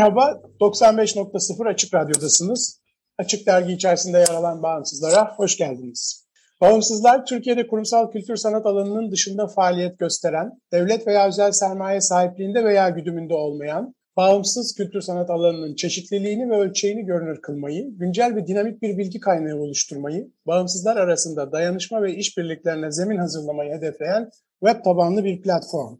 Merhaba, 0.00 0.42
95.0 0.60 1.68
Açık 1.68 1.94
Radyo'dasınız. 1.94 2.80
Açık 3.18 3.46
Dergi 3.46 3.72
içerisinde 3.72 4.18
yer 4.18 4.28
alan 4.28 4.62
Bağımsızlara 4.62 5.34
hoş 5.36 5.56
geldiniz. 5.56 6.26
Bağımsızlar, 6.60 7.26
Türkiye'de 7.26 7.66
kurumsal 7.66 8.10
kültür 8.10 8.36
sanat 8.36 8.66
alanının 8.66 9.10
dışında 9.10 9.46
faaliyet 9.46 9.98
gösteren, 9.98 10.50
devlet 10.72 11.06
veya 11.06 11.28
özel 11.28 11.52
sermaye 11.52 12.00
sahipliğinde 12.00 12.64
veya 12.64 12.88
güdümünde 12.88 13.34
olmayan, 13.34 13.94
bağımsız 14.16 14.74
kültür 14.74 15.00
sanat 15.00 15.30
alanının 15.30 15.74
çeşitliliğini 15.74 16.50
ve 16.50 16.56
ölçeğini 16.56 17.04
görünür 17.04 17.40
kılmayı, 17.42 17.98
güncel 17.98 18.36
ve 18.36 18.46
dinamik 18.46 18.82
bir 18.82 18.98
bilgi 18.98 19.20
kaynağı 19.20 19.58
oluşturmayı, 19.58 20.30
bağımsızlar 20.46 20.96
arasında 20.96 21.52
dayanışma 21.52 22.02
ve 22.02 22.14
işbirliklerine 22.14 22.92
zemin 22.92 23.18
hazırlamayı 23.18 23.72
hedefleyen 23.72 24.30
web 24.64 24.84
tabanlı 24.84 25.24
bir 25.24 25.42
platform. 25.42 25.98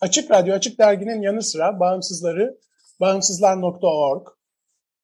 Açık 0.00 0.30
Radyo, 0.30 0.54
Açık 0.54 0.78
Dergi'nin 0.78 1.22
yanı 1.22 1.42
sıra 1.42 1.80
bağımsızları 1.80 2.56
bağımsızlar.org 3.00 4.26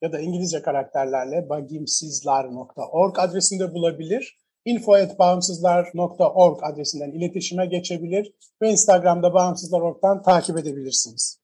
ya 0.03 0.13
da 0.13 0.21
İngilizce 0.21 0.63
karakterlerle 0.63 1.49
bagimsizlar.org 1.49 3.19
adresinde 3.19 3.75
bulabilir. 3.75 4.39
info.bağımsızlar.org 4.65 6.59
adresinden 6.63 7.11
iletişime 7.11 7.67
geçebilir 7.67 8.33
ve 8.63 8.71
Instagram'da 8.71 9.35
Bağımsızlar.org'dan 9.35 10.23
takip 10.23 10.59
edebilirsiniz. 10.59 11.41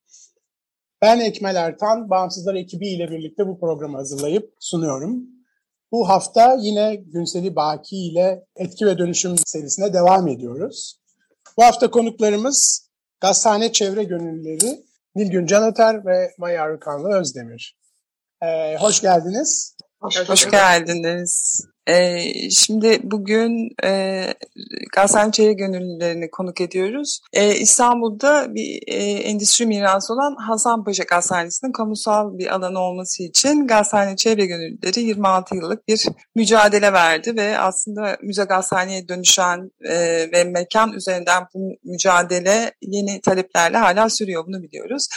Ben 1.02 1.20
Ekmel 1.20 1.56
Ertan, 1.56 2.10
Bağımsızlar 2.10 2.54
ekibi 2.54 2.88
ile 2.88 3.10
birlikte 3.10 3.46
bu 3.46 3.60
programı 3.60 3.96
hazırlayıp 3.96 4.54
sunuyorum. 4.60 5.26
Bu 5.92 6.08
hafta 6.08 6.56
yine 6.60 6.94
Günseli 6.94 7.56
Baki 7.56 7.96
ile 7.96 8.46
etki 8.56 8.86
ve 8.86 8.98
dönüşüm 8.98 9.34
serisine 9.46 9.92
devam 9.92 10.28
ediyoruz. 10.28 11.00
Bu 11.58 11.62
hafta 11.62 11.90
konuklarımız 11.90 12.88
Gazhane 13.20 13.72
Çevre 13.72 14.04
Gönüllüleri 14.04 14.84
Nilgün 15.14 15.46
Canater 15.46 16.06
ve 16.06 16.34
Maya 16.38 16.62
Arıkanlı 16.62 17.18
Özdemir. 17.20 17.76
Ee, 18.42 18.76
hoş 18.80 19.00
geldiniz. 19.00 19.76
Hoş, 20.00 20.28
hoş 20.28 20.50
geldiniz. 20.50 21.64
Ee, 21.88 22.50
şimdi 22.50 23.00
bugün 23.02 23.70
e, 23.84 24.24
Gazhane 24.92 25.32
Çevre 25.32 25.52
Gönüllülerini 25.52 26.30
konuk 26.30 26.60
ediyoruz. 26.60 27.20
Ee, 27.32 27.54
İstanbul'da 27.54 28.54
bir 28.54 28.82
e, 28.86 28.94
endüstri 29.12 29.66
mirası 29.66 30.12
olan 30.12 30.36
Hasanpaşa 30.48 31.04
Gazhanesi'nin 31.04 31.72
kamusal 31.72 32.38
bir 32.38 32.54
alanı 32.54 32.78
olması 32.78 33.22
için 33.22 33.66
Gazhane 33.66 34.16
Çevre 34.16 34.46
Gönüllüleri 34.46 35.00
26 35.00 35.56
yıllık 35.56 35.88
bir 35.88 36.06
mücadele 36.34 36.92
verdi 36.92 37.36
ve 37.36 37.58
aslında 37.58 38.16
müze 38.22 38.44
gazhaneye 38.44 39.08
dönüşen 39.08 39.70
e, 39.84 39.94
ve 40.32 40.44
mekan 40.44 40.92
üzerinden 40.92 41.42
bu 41.54 41.76
mücadele 41.84 42.72
yeni 42.82 43.20
taleplerle 43.20 43.76
hala 43.76 44.10
sürüyor 44.10 44.46
bunu 44.46 44.62
biliyoruz. 44.62 45.08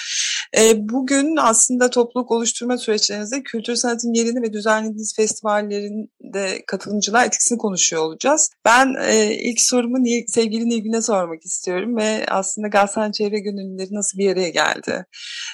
E, 0.58 0.90
bugün 0.90 1.36
aslında 1.36 1.90
topluluk 1.90 2.32
oluşturma 2.32 2.78
süreçlerinizde 2.78 3.44
kültür 3.44 3.76
sanatın 3.76 4.14
yerini 4.14 4.42
ve 4.42 4.54
düzenlediğiniz 4.54 5.16
festivallerinde 5.16 6.64
katılımcılar 6.68 7.26
etkisini 7.26 7.58
konuşuyor 7.58 8.02
olacağız. 8.02 8.50
Ben 8.66 8.96
e, 9.08 9.34
ilk 9.34 9.62
sorumu 9.62 9.98
sevgili 10.28 10.70
Nilgün'e 10.70 11.02
sormak 11.02 11.46
istiyorum 11.46 11.98
ve 11.98 12.26
aslında 12.28 12.68
Gazhane 12.68 13.12
Çevre 13.12 13.40
Gönüllüleri 13.40 13.96
nasıl 13.96 14.18
bir 14.18 14.26
yere 14.26 14.50
geldi? 14.50 15.06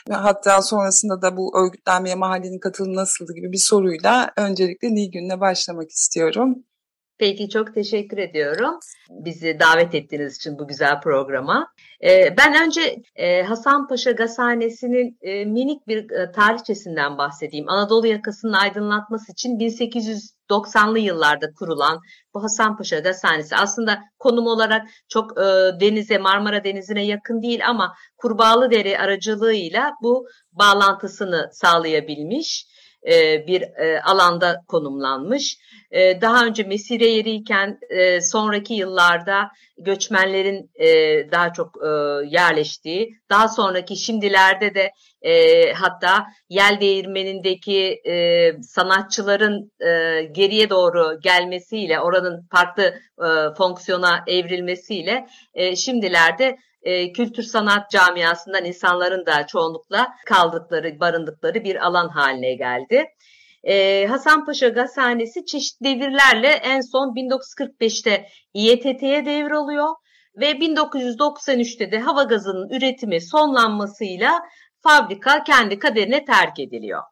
Hatta 0.10 0.62
sonrasında 0.62 1.22
da 1.22 1.38
bu 1.38 1.60
örgütlenmeye 1.66 2.16
mahallenin 2.16 2.60
katılımı 2.60 2.96
nasıldı 2.96 3.34
gibi 3.36 3.52
bir 3.52 3.58
soruyla 3.58 4.32
öncelikle 4.38 4.88
Nilgün'le 4.96 5.40
başlamak 5.40 5.92
istiyorum. 5.92 6.64
Peki 7.22 7.50
çok 7.50 7.74
teşekkür 7.74 8.18
ediyorum 8.18 8.80
bizi 9.10 9.60
davet 9.60 9.96
ettiğiniz 9.96 10.36
için 10.36 10.60
bu 10.60 10.68
güzel 10.68 11.02
programa. 11.02 11.68
Ben 12.38 12.66
önce 12.66 12.96
e, 13.16 13.44
Hasanpaşa 13.44 14.12
Gazhanesi'nin 14.12 15.18
minik 15.52 15.88
bir 15.88 16.08
tarihçesinden 16.34 17.18
bahsedeyim. 17.18 17.70
Anadolu 17.70 18.08
yakasının 18.08 18.54
aydınlatması 18.54 19.32
için 19.32 19.60
1890'lı 19.60 21.00
yıllarda 21.00 21.54
kurulan 21.60 22.00
bu 22.34 22.44
Hasanpaşa 22.44 23.00
Gazhanesi 23.00 23.56
aslında 23.56 24.00
konum 24.20 24.48
olarak 24.48 24.88
çok 25.10 25.38
denize 25.82 26.18
Marmara 26.18 26.64
Denizi'ne 26.64 27.06
yakın 27.06 27.42
değil 27.42 27.68
ama 27.68 27.94
Kurbağalı 28.18 28.72
Dere 28.72 28.98
aracılığıyla 28.98 29.92
bu 30.04 30.28
bağlantısını 30.52 31.50
sağlayabilmiş 31.52 32.66
bir 33.48 33.64
alanda 34.04 34.64
konumlanmış. 34.68 35.58
Daha 36.22 36.46
önce 36.46 36.64
mesire 36.64 37.06
yeriyken 37.06 37.80
sonraki 38.22 38.74
yıllarda 38.74 39.52
göçmenlerin 39.78 40.72
daha 41.32 41.54
çok 41.54 41.76
yerleştiği, 42.32 43.10
daha 43.30 43.48
sonraki 43.48 43.96
şimdilerde 43.98 44.76
de 44.76 44.92
hatta 45.74 46.26
yel 46.50 46.78
değirmenindeki 46.82 48.02
sanatçıların 48.62 49.72
geriye 50.32 50.70
doğru 50.70 51.20
gelmesiyle, 51.24 52.00
oranın 52.00 52.48
farklı 52.52 52.94
fonksiyona 53.58 54.24
evrilmesiyle 54.28 55.28
şimdilerde 55.76 56.58
e, 56.82 57.14
kültür 57.14 57.44
sanat 57.44 57.92
camiasından 57.92 58.66
insanların 58.66 59.26
da 59.26 59.48
çoğunlukla 59.48 60.08
kaldıkları, 60.26 61.00
barındıkları 61.00 61.64
bir 61.64 61.86
alan 61.86 62.10
haline 62.10 62.54
geldi. 62.54 63.06
E, 63.64 64.06
Hasanpaşa 64.08 64.68
Gazhanesi 64.68 65.46
çeşitli 65.46 65.86
devirlerle 65.86 66.48
en 66.48 66.82
son 66.82 67.16
1945'te 67.16 68.28
İETT'ye 68.54 69.26
devroluyor 69.26 69.96
ve 70.36 70.52
1993'te 70.52 71.92
de 71.92 72.00
hava 72.00 72.24
gazının 72.24 72.70
üretimi 72.70 73.22
sonlanmasıyla 73.22 74.40
fabrika 74.84 75.44
kendi 75.44 75.80
kaderine 75.80 76.26
terk 76.26 76.60
ediliyor. 76.60 77.04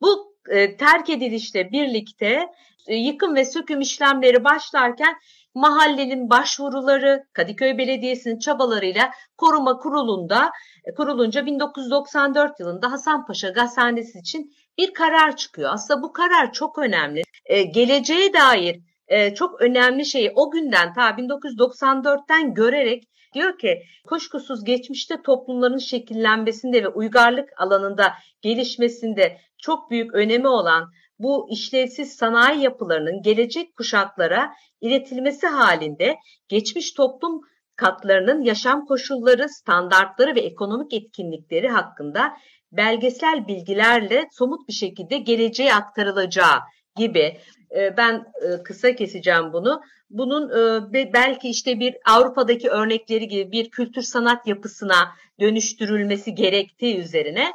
Bu 0.00 0.36
e, 0.48 0.76
terk 0.76 1.10
edilişle 1.10 1.72
birlikte 1.72 2.46
e, 2.86 2.94
yıkım 2.94 3.34
ve 3.34 3.44
söküm 3.44 3.80
işlemleri 3.80 4.44
başlarken 4.44 5.14
mahallenin 5.54 6.30
başvuruları, 6.30 7.24
Kadıköy 7.32 7.78
Belediyesi'nin 7.78 8.38
çabalarıyla 8.38 9.10
koruma 9.36 9.78
kurulunda 9.78 10.50
e, 10.84 10.94
kurulunca 10.94 11.46
1994 11.46 12.60
yılında 12.60 12.92
Hasanpaşa 12.92 13.48
Gazhanesi 13.48 14.18
için 14.18 14.52
bir 14.78 14.94
karar 14.94 15.36
çıkıyor. 15.36 15.70
Aslında 15.72 16.02
bu 16.02 16.12
karar 16.12 16.52
çok 16.52 16.78
önemli. 16.78 17.22
E, 17.44 17.62
geleceğe 17.62 18.32
dair 18.32 18.80
e, 19.08 19.34
çok 19.34 19.60
önemli 19.60 20.06
şeyi 20.06 20.32
o 20.34 20.50
günden 20.50 20.94
ta 20.94 21.10
1994'ten 21.10 22.54
görerek 22.54 23.04
diyor 23.34 23.58
ki 23.58 23.82
kuşkusuz 24.06 24.64
geçmişte 24.64 25.22
toplumların 25.22 25.78
şekillenmesinde 25.78 26.82
ve 26.82 26.88
uygarlık 26.88 27.48
alanında 27.56 28.12
gelişmesinde 28.42 29.38
çok 29.58 29.90
büyük 29.90 30.14
önemi 30.14 30.48
olan 30.48 30.92
bu 31.22 31.48
işlevsiz 31.50 32.16
sanayi 32.16 32.62
yapılarının 32.62 33.22
gelecek 33.22 33.76
kuşaklara 33.76 34.52
iletilmesi 34.80 35.46
halinde 35.46 36.16
geçmiş 36.48 36.92
toplum 36.92 37.40
katlarının 37.76 38.42
yaşam 38.42 38.86
koşulları, 38.86 39.48
standartları 39.48 40.34
ve 40.34 40.40
ekonomik 40.40 40.92
etkinlikleri 40.92 41.68
hakkında 41.68 42.32
belgesel 42.72 43.48
bilgilerle 43.48 44.28
somut 44.32 44.68
bir 44.68 44.72
şekilde 44.72 45.18
geleceğe 45.18 45.74
aktarılacağı 45.74 46.58
gibi 46.96 47.38
e, 47.76 47.96
ben 47.96 48.14
e, 48.14 48.62
kısa 48.62 48.94
keseceğim 48.94 49.52
bunu. 49.52 49.82
Bunun 50.10 50.50
e, 50.94 51.12
belki 51.12 51.48
işte 51.48 51.80
bir 51.80 51.96
Avrupa'daki 52.08 52.70
örnekleri 52.70 53.28
gibi 53.28 53.52
bir 53.52 53.70
kültür 53.70 54.02
sanat 54.02 54.46
yapısına 54.46 55.12
dönüştürülmesi 55.40 56.34
gerektiği 56.34 56.98
üzerine 56.98 57.52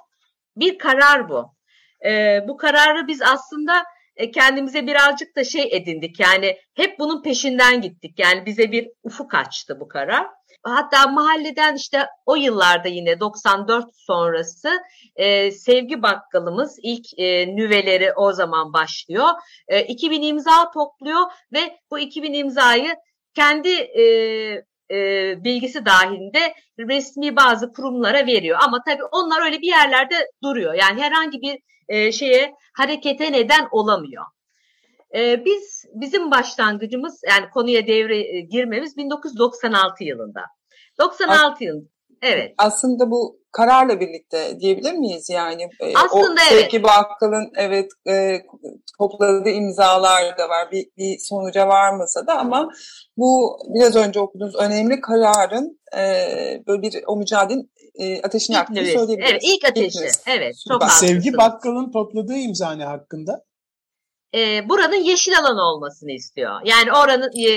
bir 0.55 0.77
karar 0.77 1.29
bu. 1.29 1.56
Bu 2.47 2.57
kararı 2.57 3.07
biz 3.07 3.21
aslında 3.21 3.83
kendimize 4.33 4.87
birazcık 4.87 5.35
da 5.35 5.43
şey 5.43 5.69
edindik. 5.71 6.19
Yani 6.19 6.57
hep 6.73 6.99
bunun 6.99 7.21
peşinden 7.21 7.81
gittik. 7.81 8.19
Yani 8.19 8.45
bize 8.45 8.71
bir 8.71 8.89
ufuk 9.03 9.33
açtı 9.33 9.79
bu 9.79 9.87
karar. 9.87 10.27
Hatta 10.63 11.07
mahalleden 11.07 11.75
işte 11.75 12.07
o 12.25 12.35
yıllarda 12.35 12.87
yine 12.87 13.19
94 13.19 13.85
sonrası 13.95 14.69
e, 15.15 15.51
Sevgi 15.51 16.01
Bakkalımız 16.01 16.79
ilk 16.83 17.19
e, 17.19 17.55
nüveleri 17.55 18.13
o 18.13 18.33
zaman 18.33 18.73
başlıyor. 18.73 19.27
E, 19.67 19.83
2000 19.83 20.21
imza 20.21 20.71
topluyor 20.71 21.21
ve 21.53 21.79
bu 21.91 21.99
2000 21.99 22.33
imzayı 22.33 22.95
kendi 23.35 23.69
e, 23.69 24.03
e, 24.91 24.97
bilgisi 25.43 25.85
dahilinde 25.85 26.53
resmi 26.79 27.35
bazı 27.35 27.71
kurumlara 27.73 28.27
veriyor. 28.27 28.59
Ama 28.61 28.83
tabii 28.87 29.03
onlar 29.11 29.45
öyle 29.45 29.61
bir 29.61 29.67
yerlerde 29.67 30.15
duruyor. 30.43 30.73
Yani 30.73 31.01
herhangi 31.01 31.41
bir 31.41 31.59
e, 31.89 32.11
şeye 32.11 32.53
harekete 32.73 33.31
neden 33.31 33.67
olamıyor. 33.71 34.23
E, 35.15 35.45
biz 35.45 35.85
bizim 35.93 36.31
başlangıcımız 36.31 37.21
yani 37.29 37.49
konuya 37.49 37.87
devre 37.87 38.37
e, 38.37 38.41
girmemiz 38.41 38.97
1996 38.97 40.03
yılında. 40.03 40.41
96 40.99 41.63
yıl. 41.63 41.85
Evet. 42.21 42.53
Aslında 42.57 43.11
bu 43.11 43.39
kararla 43.51 43.99
birlikte 43.99 44.59
diyebilir 44.59 44.93
miyiz 44.93 45.29
yani? 45.29 45.63
E, 45.63 45.93
Aslında 46.05 46.41
o, 46.41 46.47
evet. 46.51 46.61
Sevgi 46.61 46.83
Bakkal'ın 46.83 47.51
evet 47.55 47.91
e, 48.09 48.41
topladığı 48.99 49.49
imzalar 49.49 50.37
da 50.37 50.49
var. 50.49 50.71
Bir, 50.71 50.85
bir 50.97 51.17
sonuca 51.19 51.67
varmasa 51.67 52.27
da 52.27 52.39
ama 52.39 52.69
bu 53.17 53.59
biraz 53.75 53.95
önce 53.95 54.19
okuduğunuz 54.19 54.55
önemli 54.55 55.01
kararın 55.01 55.79
e, 55.97 56.03
böyle 56.67 56.81
bir 56.81 57.03
o 57.07 57.15
mücadelenin 57.17 57.71
e, 57.95 58.21
ateşini 58.21 58.55
yaktığını 58.55 58.85
söyleyebiliriz. 58.85 59.31
Evet 59.31 59.41
ilk 59.43 59.65
ateşi. 59.65 59.99
İlk 59.99 60.27
evet. 60.27 60.55
Çok 60.67 60.91
Sevgi 60.91 61.37
Bakkal'ın 61.37 61.91
topladığı 61.91 62.37
imza 62.37 62.71
ne 62.71 62.85
hakkında? 62.85 63.43
E, 64.35 64.69
buranın 64.69 65.03
yeşil 65.03 65.39
alan 65.39 65.57
olmasını 65.57 66.11
istiyor. 66.11 66.61
Yani 66.65 66.91
oranın 66.91 67.31
e, 67.37 67.51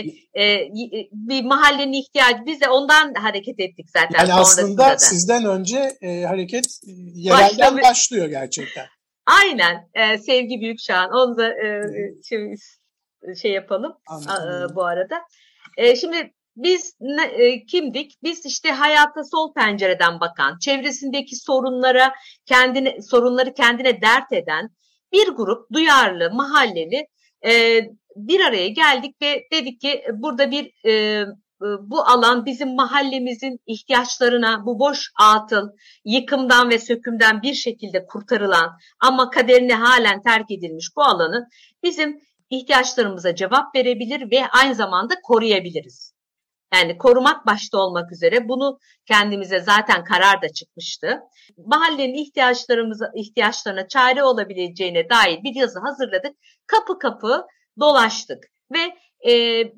e, 0.44 0.69
bir 1.12 1.44
mahallenin 1.44 1.93
ihtiyacı. 1.93 2.46
Biz 2.46 2.61
de 2.61 2.69
ondan 2.69 3.14
hareket 3.14 3.61
ettik 3.61 3.87
zaten. 3.90 4.19
Yani 4.19 4.34
aslında 4.34 4.84
da. 4.84 4.99
sizden 4.99 5.44
önce 5.44 5.96
e, 6.00 6.22
hareket 6.22 6.67
e, 6.67 6.90
yerelden 7.14 7.58
Başlamış. 7.58 7.82
başlıyor 7.82 8.26
gerçekten. 8.28 8.87
Aynen. 9.26 9.88
E, 9.94 10.19
Sevgi 10.19 10.61
Büyükşah'ın. 10.61 11.11
Onu 11.11 11.37
da 11.37 11.49
e, 11.49 11.82
şey, 12.28 12.55
şey 13.43 13.52
yapalım 13.52 13.93
e, 14.11 14.75
bu 14.75 14.84
arada. 14.84 15.17
E, 15.76 15.96
şimdi 15.96 16.32
biz 16.56 16.94
ne, 17.00 17.25
e, 17.25 17.67
kimdik? 17.67 18.19
Biz 18.22 18.46
işte 18.46 18.70
hayata 18.70 19.25
sol 19.25 19.55
pencereden 19.55 20.20
bakan, 20.20 20.58
çevresindeki 20.58 21.37
sorunlara 21.37 22.12
kendine 22.46 23.02
sorunları 23.02 23.55
kendine 23.55 24.02
dert 24.02 24.32
eden, 24.32 24.70
bir 25.12 25.29
grup 25.29 25.73
duyarlı, 25.73 26.31
mahalleli 26.35 27.07
e, 27.47 27.81
bir 28.17 28.41
araya 28.41 28.69
geldik 28.69 29.17
ve 29.23 29.47
dedik 29.53 29.81
ki 29.81 30.05
burada 30.15 30.51
bir 30.51 30.73
e, 30.85 31.25
e, 31.62 31.67
bu 31.81 32.01
alan 32.03 32.47
bizim 32.47 32.75
mahallemizin 32.75 33.61
ihtiyaçlarına 33.67 34.67
bu 34.67 34.79
boş 34.79 35.11
atıl, 35.21 35.69
yıkımdan 36.05 36.71
ve 36.71 36.79
sökümden 36.79 37.43
bir 37.43 37.55
şekilde 37.55 38.07
kurtarılan 38.07 38.71
ama 39.01 39.31
kaderine 39.31 39.75
halen 39.75 40.23
terk 40.23 40.51
edilmiş 40.51 40.87
bu 40.97 41.03
alanı 41.03 41.49
bizim 41.83 42.21
ihtiyaçlarımıza 42.51 43.35
cevap 43.35 43.75
verebilir 43.75 44.31
ve 44.31 44.47
aynı 44.47 44.75
zamanda 44.75 45.15
koruyabiliriz. 45.23 46.19
Yani 46.75 46.99
korumak 46.99 47.46
başta 47.46 47.78
olmak 47.78 48.12
üzere 48.12 48.49
bunu 48.49 48.78
kendimize 49.06 49.61
zaten 49.61 50.05
karar 50.05 50.43
da 50.43 50.49
çıkmıştı. 50.49 51.20
Mahallenin 51.67 52.14
ihtiyaçlarımıza 52.14 53.11
ihtiyaçlarına 53.14 53.88
çare 53.88 54.25
olabileceğine 54.25 55.11
dair 55.11 55.43
bir 55.43 55.55
yazı 55.55 55.81
hazırladık. 55.81 56.32
Kapı 56.67 56.99
kapı 56.99 57.46
dolaştık 57.81 58.44
ve 58.72 58.96
e, 59.31 59.32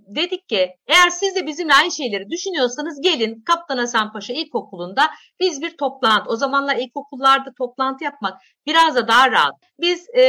dedik 0.06 0.48
ki 0.48 0.70
eğer 0.86 1.10
siz 1.10 1.34
de 1.34 1.46
bizimle 1.46 1.74
aynı 1.74 1.90
şeyleri 1.90 2.30
düşünüyorsanız 2.30 3.00
gelin 3.00 3.42
Kaptan 3.46 3.78
Hasan 3.78 4.12
Paşa 4.12 4.32
İlkokulu'nda 4.32 5.10
biz 5.40 5.62
bir 5.62 5.76
toplantı 5.76 6.30
o 6.30 6.36
zamanlar 6.36 6.76
ilkokullarda 6.76 7.52
toplantı 7.58 8.04
yapmak 8.04 8.40
biraz 8.66 8.96
da 8.96 9.08
daha 9.08 9.30
rahat. 9.30 9.54
Biz 9.80 10.06
e, 10.14 10.22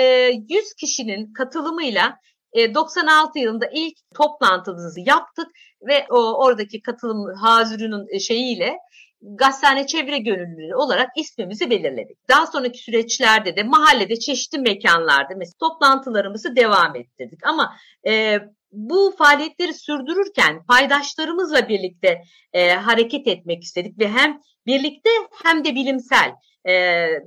100 0.49 0.73
kişinin 0.73 1.33
katılımıyla 1.33 2.17
96 2.55 3.39
e, 3.39 3.41
yılında 3.41 3.69
ilk 3.73 3.97
toplantımızı 4.15 4.99
yaptık 4.99 5.47
ve 5.87 6.05
o 6.09 6.45
oradaki 6.45 6.81
katılım 6.81 7.35
Hazırı'nın 7.35 8.07
e, 8.09 8.19
şeyiyle 8.19 8.77
Gazhane 9.21 9.87
Çevre 9.87 10.17
Gönüllüleri 10.17 10.75
olarak 10.75 11.09
ismimizi 11.17 11.69
belirledik. 11.69 12.29
Daha 12.29 12.47
sonraki 12.47 12.79
süreçlerde 12.79 13.55
de 13.55 13.63
mahallede 13.63 14.19
çeşitli 14.19 14.59
mekanlarda 14.59 15.33
mesela 15.37 15.53
toplantılarımızı 15.59 16.55
devam 16.55 16.95
ettirdik. 16.95 17.47
Ama 17.47 17.77
e, 18.07 18.39
bu 18.71 19.15
faaliyetleri 19.17 19.73
sürdürürken 19.73 20.65
paydaşlarımızla 20.65 21.69
birlikte 21.69 22.21
e, 22.53 22.69
hareket 22.69 23.27
etmek 23.27 23.63
istedik 23.63 23.99
ve 23.99 24.07
hem 24.07 24.41
birlikte 24.65 25.09
hem 25.43 25.65
de 25.65 25.75
bilimsel 25.75 26.31
e, 26.65 26.73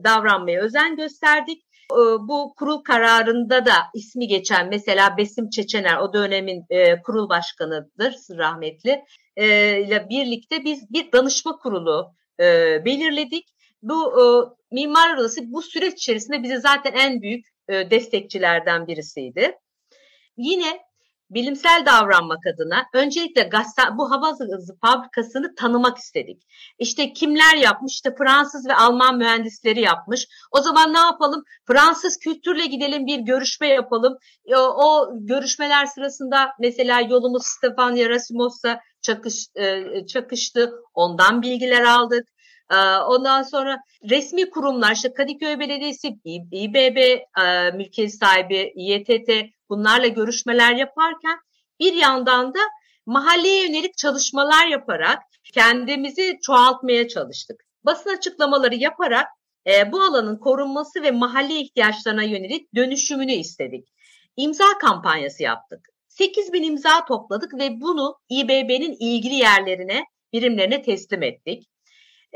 davranmaya 0.04 0.60
özen 0.60 0.96
gösterdik. 0.96 1.65
Ee, 1.92 1.96
bu 2.28 2.54
kurul 2.54 2.78
kararında 2.82 3.66
da 3.66 3.72
ismi 3.94 4.28
geçen 4.28 4.68
mesela 4.68 5.16
Besim 5.16 5.50
Çeçener 5.50 5.96
o 5.96 6.12
dönemin 6.12 6.64
e, 6.70 7.02
kurul 7.02 7.28
başkanıdır 7.28 8.16
rahmetli 8.30 9.04
e, 9.36 9.46
ile 9.80 10.08
birlikte 10.08 10.64
biz 10.64 10.92
bir 10.92 11.12
danışma 11.12 11.58
kurulu 11.58 12.14
e, 12.40 12.44
belirledik. 12.84 13.48
Bu 13.82 14.14
Mimar 14.70 15.16
Odası 15.16 15.52
bu 15.52 15.62
süreç 15.62 15.94
içerisinde 15.94 16.42
bize 16.42 16.60
zaten 16.60 16.92
en 16.92 17.22
büyük 17.22 17.46
destekçilerden 17.68 18.86
birisiydi. 18.86 19.58
Yine 20.36 20.85
bilimsel 21.30 21.86
davranmak 21.86 22.46
adına 22.54 22.84
öncelikle 22.94 23.42
gazete, 23.42 23.82
bu 23.98 24.10
hava 24.10 24.30
hızı 24.30 24.76
fabrikasını 24.84 25.54
tanımak 25.54 25.98
istedik. 25.98 26.42
İşte 26.78 27.12
kimler 27.12 27.56
yapmış? 27.56 27.92
İşte 27.92 28.14
Fransız 28.18 28.66
ve 28.68 28.74
Alman 28.74 29.18
mühendisleri 29.18 29.80
yapmış. 29.80 30.26
O 30.52 30.60
zaman 30.60 30.94
ne 30.94 30.98
yapalım? 30.98 31.44
Fransız 31.66 32.18
kültürle 32.18 32.66
gidelim 32.66 33.06
bir 33.06 33.18
görüşme 33.18 33.68
yapalım. 33.68 34.16
O, 34.56 34.58
o 34.58 35.08
görüşmeler 35.20 35.86
sırasında 35.86 36.48
mesela 36.60 37.00
yolumuz 37.00 37.46
Stefan 37.46 37.96
Yerasimos'la 37.96 38.80
çakış, 39.02 39.46
e, 39.54 39.84
çakıştı. 40.06 40.72
Ondan 40.94 41.42
bilgiler 41.42 41.82
aldık. 41.82 42.28
E, 42.70 42.76
ondan 42.96 43.42
sonra 43.42 43.78
resmi 44.10 44.50
kurumlar 44.50 44.92
işte 44.92 45.14
Kadıköy 45.14 45.58
Belediyesi, 45.58 46.08
İBB, 46.52 46.96
e, 46.96 47.70
mülkiyet 47.74 48.14
sahibi, 48.14 48.72
İETT 48.76 49.30
bunlarla 49.68 50.06
görüşmeler 50.06 50.72
yaparken 50.72 51.38
bir 51.80 51.92
yandan 51.92 52.54
da 52.54 52.60
mahalleye 53.06 53.66
yönelik 53.66 53.96
çalışmalar 53.96 54.66
yaparak 54.66 55.18
kendimizi 55.54 56.38
çoğaltmaya 56.42 57.08
çalıştık. 57.08 57.60
Basın 57.84 58.16
açıklamaları 58.16 58.74
yaparak 58.74 59.26
e, 59.66 59.92
bu 59.92 60.02
alanın 60.02 60.36
korunması 60.36 61.02
ve 61.02 61.10
mahalle 61.10 61.60
ihtiyaçlarına 61.60 62.22
yönelik 62.22 62.74
dönüşümünü 62.74 63.32
istedik. 63.32 63.88
İmza 64.36 64.78
kampanyası 64.80 65.42
yaptık. 65.42 65.88
8 66.08 66.52
bin 66.52 66.62
imza 66.62 67.04
topladık 67.04 67.54
ve 67.54 67.80
bunu 67.80 68.18
İBB'nin 68.28 68.96
ilgili 69.00 69.34
yerlerine, 69.34 70.04
birimlerine 70.32 70.82
teslim 70.82 71.22
ettik. 71.22 71.68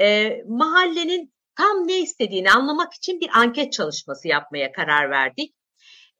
E, 0.01 0.39
mahallenin 0.49 1.33
tam 1.57 1.89
ne 1.89 1.99
istediğini 1.99 2.51
anlamak 2.51 2.95
için 2.95 3.21
bir 3.21 3.31
anket 3.35 3.73
çalışması 3.73 4.29
yapmaya 4.29 4.73
karar 4.73 5.11
verdik 5.11 5.55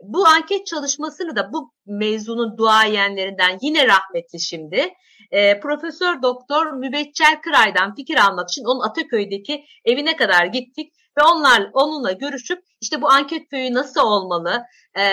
bu 0.03 0.27
anket 0.27 0.67
çalışmasını 0.67 1.37
da 1.37 1.53
bu 1.53 1.73
mezunun 1.87 2.59
duayenlerinden 2.59 3.59
yine 3.63 3.87
rahmetli 3.87 4.41
şimdi 4.41 4.95
e, 5.31 5.61
Profesör 5.61 6.23
Doktor 6.23 6.73
Mübeccel 6.73 7.41
Kıray'dan 7.43 7.95
fikir 7.95 8.17
almak 8.17 8.49
için 8.49 8.65
onun 8.65 8.81
Ataköy'deki 8.81 9.65
evine 9.85 10.17
kadar 10.17 10.47
gittik 10.47 10.93
ve 11.19 11.23
onlar 11.23 11.71
onunla 11.73 12.13
görüşüp 12.13 12.59
işte 12.81 13.03
bu 13.03 13.11
anket 13.11 13.49
köyü 13.49 13.75
nasıl 13.75 14.01
olmalı 14.01 14.63
e, 14.99 15.05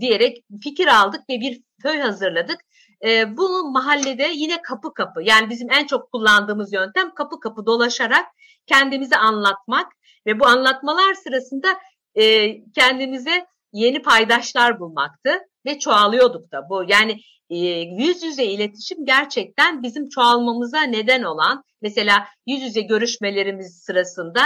diyerek 0.00 0.44
fikir 0.62 0.86
aldık 0.86 1.20
ve 1.30 1.40
bir 1.40 1.62
köy 1.82 1.98
hazırladık. 1.98 2.60
E, 3.04 3.36
bunu 3.36 3.70
mahallede 3.70 4.30
yine 4.34 4.62
kapı 4.62 4.94
kapı 4.94 5.22
yani 5.22 5.50
bizim 5.50 5.70
en 5.70 5.86
çok 5.86 6.12
kullandığımız 6.12 6.72
yöntem 6.72 7.14
kapı 7.14 7.40
kapı 7.40 7.66
dolaşarak 7.66 8.26
kendimizi 8.66 9.16
anlatmak 9.16 9.92
ve 10.26 10.40
bu 10.40 10.46
anlatmalar 10.46 11.14
sırasında 11.14 11.68
e, 12.14 12.54
kendimize 12.72 13.46
yeni 13.72 14.02
paydaşlar 14.02 14.80
bulmaktı 14.80 15.38
ve 15.66 15.78
çoğalıyorduk 15.78 16.52
da 16.52 16.68
bu. 16.70 16.84
Yani 16.88 17.16
e, 17.50 17.56
yüz 17.98 18.22
yüze 18.22 18.44
iletişim 18.44 19.04
gerçekten 19.04 19.82
bizim 19.82 20.08
çoğalmamıza 20.08 20.82
neden 20.82 21.22
olan 21.22 21.64
mesela 21.82 22.26
yüz 22.46 22.62
yüze 22.62 22.80
görüşmelerimiz 22.80 23.82
sırasında 23.86 24.40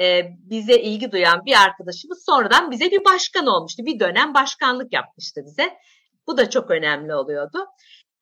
e, 0.00 0.22
bize 0.38 0.80
ilgi 0.80 1.12
duyan 1.12 1.44
bir 1.46 1.62
arkadaşımız 1.62 2.24
sonradan 2.26 2.70
bize 2.70 2.90
bir 2.90 3.04
başkan 3.04 3.46
olmuştu. 3.46 3.82
Bir 3.86 4.00
dönem 4.00 4.34
başkanlık 4.34 4.92
yapmıştı 4.92 5.40
bize. 5.46 5.70
Bu 6.26 6.36
da 6.36 6.50
çok 6.50 6.70
önemli 6.70 7.14
oluyordu. 7.14 7.66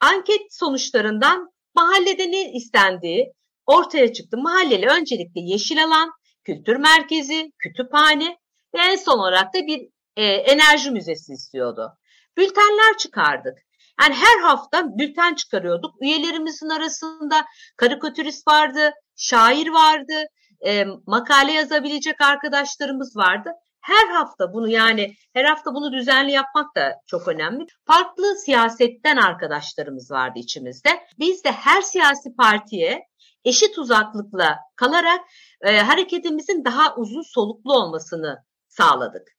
Anket 0.00 0.40
sonuçlarından 0.50 1.50
mahallede 1.74 2.30
ne 2.30 2.52
istendiği 2.52 3.32
ortaya 3.66 4.12
çıktı. 4.12 4.36
Mahalleli 4.38 4.86
öncelikle 4.86 5.40
yeşil 5.40 5.84
alan, 5.84 6.10
kültür 6.44 6.76
merkezi, 6.76 7.52
kütüphane 7.58 8.38
ve 8.74 8.78
en 8.78 8.96
son 8.96 9.18
olarak 9.18 9.54
da 9.54 9.58
bir 9.66 9.88
e, 10.16 10.24
enerji 10.26 10.90
müzesi 10.90 11.32
istiyordu. 11.32 11.92
Bültenler 12.36 12.98
çıkardık. 12.98 13.58
Yani 14.00 14.14
her 14.14 14.40
hafta 14.40 14.98
bülten 14.98 15.34
çıkarıyorduk. 15.34 15.94
Üyelerimizin 16.02 16.68
arasında 16.68 17.44
karikatürist 17.76 18.48
vardı, 18.48 18.90
şair 19.16 19.68
vardı, 19.68 20.24
e, 20.66 20.84
makale 21.06 21.52
yazabilecek 21.52 22.20
arkadaşlarımız 22.20 23.16
vardı. 23.16 23.50
Her 23.80 24.08
hafta 24.08 24.52
bunu 24.52 24.68
yani 24.68 25.14
her 25.34 25.44
hafta 25.44 25.74
bunu 25.74 25.92
düzenli 25.92 26.32
yapmak 26.32 26.76
da 26.76 27.00
çok 27.06 27.28
önemli. 27.28 27.66
Farklı 27.86 28.36
siyasetten 28.36 29.16
arkadaşlarımız 29.16 30.10
vardı 30.10 30.38
içimizde. 30.38 30.90
Biz 31.18 31.44
de 31.44 31.52
her 31.52 31.82
siyasi 31.82 32.36
partiye 32.36 33.08
eşit 33.44 33.78
uzaklıkla 33.78 34.58
kalarak 34.76 35.20
e, 35.62 35.78
hareketimizin 35.78 36.64
daha 36.64 36.96
uzun 36.96 37.22
soluklu 37.22 37.72
olmasını 37.72 38.44
sağladık. 38.68 39.38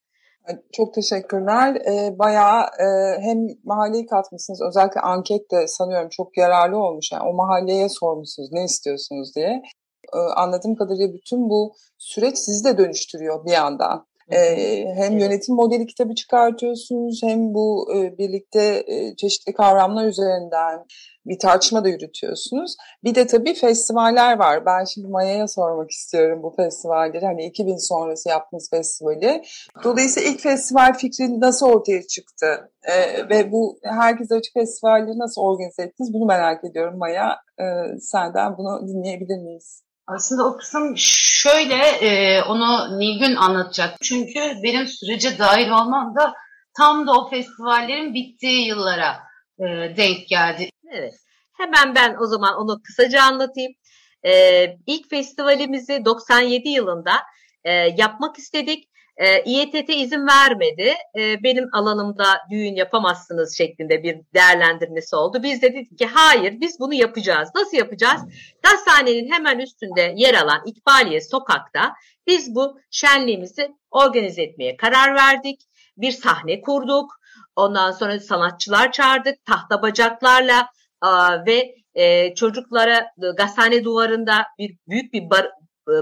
Çok 0.74 0.94
teşekkürler. 0.94 1.76
E, 1.76 2.20
bayağı 2.20 2.62
e, 2.62 2.88
hem 3.22 3.38
mahalleyi 3.64 4.06
katmışsınız. 4.06 4.62
Özellikle 4.62 5.02
anket 5.02 5.52
de 5.52 5.68
sanıyorum 5.68 6.10
çok 6.10 6.38
yararlı 6.38 6.78
olmuş. 6.78 7.12
Yani 7.12 7.30
o 7.30 7.34
mahalleye 7.34 7.90
sormuşsunuz 7.90 8.52
ne 8.52 8.64
istiyorsunuz 8.64 9.36
diye. 9.36 9.62
E, 10.14 10.18
anladığım 10.18 10.76
kadarıyla 10.76 11.14
bütün 11.14 11.50
bu 11.50 11.74
süreç 11.98 12.38
sizi 12.38 12.64
de 12.64 12.78
dönüştürüyor 12.78 13.46
bir 13.46 13.52
yandan. 13.52 14.09
Hem 14.96 15.18
yönetim 15.18 15.56
modeli 15.56 15.86
kitabı 15.86 16.16
çıkartıyorsunuz 16.16 17.22
hem 17.24 17.54
bu 17.54 17.88
birlikte 18.18 18.86
çeşitli 19.18 19.54
kavramlar 19.54 20.06
üzerinden 20.06 20.86
bir 21.30 21.40
tartışma 21.40 21.84
da 21.84 21.90
yürütüyorsunuz. 21.90 22.76
Bir 23.04 23.16
de 23.16 23.28
tabii 23.28 23.54
festivaller 23.54 24.40
var. 24.40 24.66
Ben 24.66 24.84
şimdi 24.84 25.08
Maya'ya 25.08 25.48
sormak 25.48 25.92
istiyorum 25.92 26.44
bu 26.44 26.54
festivalleri. 26.56 27.26
Hani 27.26 27.46
2000 27.46 27.78
sonrası 27.78 28.30
yaptığınız 28.30 28.70
festivali. 28.70 29.42
Dolayısıyla 29.84 30.30
ilk 30.30 30.40
festival 30.40 30.94
fikri 30.94 31.40
nasıl 31.40 31.66
ortaya 31.66 32.08
çıktı? 32.08 32.72
Ee, 32.84 33.30
ve 33.30 33.52
bu 33.52 33.80
Herkes 33.84 34.32
Açık 34.32 34.54
Festivalleri 34.54 35.20
nasıl 35.20 35.42
organize 35.42 35.84
ettiniz? 35.84 36.14
Bunu 36.14 36.26
merak 36.26 36.64
ediyorum 36.64 36.98
Maya. 36.98 37.38
Ee, 37.60 38.00
senden 38.00 38.58
bunu 38.58 38.88
dinleyebilir 38.88 39.38
miyiz? 39.38 39.84
Aslında 40.16 40.48
o 40.48 40.58
kısım 40.58 40.94
şöyle, 40.98 41.76
e, 41.76 42.42
onu 42.44 43.00
Nilgün 43.00 43.36
anlatacak. 43.36 43.96
Çünkü 44.02 44.40
benim 44.64 44.88
sürece 44.88 45.40
dahil 45.40 45.70
olmam 45.70 46.16
da 46.16 46.34
tam 46.78 47.08
da 47.08 47.12
o 47.12 47.30
festivallerin 47.30 48.14
bittiği 48.14 48.68
yıllara 48.68 49.20
e, 49.60 49.66
denk 49.98 50.28
geldi. 50.28 50.70
Evet. 50.92 51.14
Hemen 51.58 51.96
ben 51.96 52.16
o 52.22 52.26
zaman 52.26 52.56
onu 52.56 52.82
kısaca 52.84 53.24
anlatayım. 53.24 53.72
Ee, 54.26 54.78
ilk 54.86 55.10
festivalimizi 55.10 56.06
97 56.06 56.70
yılında 56.70 57.12
e, 57.64 57.72
yapmak 57.74 58.38
istedik. 58.38 58.89
E, 59.20 59.44
İETT 59.44 59.90
izin 59.90 60.28
vermedi. 60.28 60.94
E, 61.20 61.44
benim 61.44 61.70
alanımda 61.74 62.26
düğün 62.52 62.76
yapamazsınız 62.76 63.58
şeklinde 63.58 64.04
bir 64.04 64.18
değerlendirmesi 64.34 65.16
oldu. 65.16 65.44
Biz 65.44 65.62
de 65.62 65.74
dedik 65.74 65.98
ki 65.98 66.06
hayır 66.06 66.62
biz 66.62 66.80
bunu 66.80 66.94
yapacağız. 66.94 67.50
Nasıl 67.56 67.78
yapacağız? 67.78 68.22
Gazhanenin 68.64 69.32
hemen 69.32 69.60
üstünde 69.60 70.14
yer 70.16 70.34
alan 70.34 70.62
İkbaliye 70.66 71.22
sokakta 71.22 71.94
biz 72.28 72.56
bu 72.56 72.80
şenliğimizi 72.92 73.72
organize 73.92 74.44
etmeye 74.44 74.78
karar 74.78 75.16
verdik. 75.16 75.62
Bir 75.98 76.12
sahne 76.12 76.62
kurduk. 76.62 77.20
Ondan 77.56 77.92
sonra 77.92 78.20
sanatçılar 78.20 78.92
çağırdık. 78.92 79.46
Tahta 79.46 79.82
bacaklarla 79.82 80.68
ve 81.48 81.76
e, 81.96 82.36
çocuklara 82.36 83.12
gazhane 83.38 83.84
duvarında 83.84 84.46
bir 84.60 84.78
büyük 84.88 85.14
bir 85.14 85.30
bar, 85.30 85.46
e, 85.46 85.52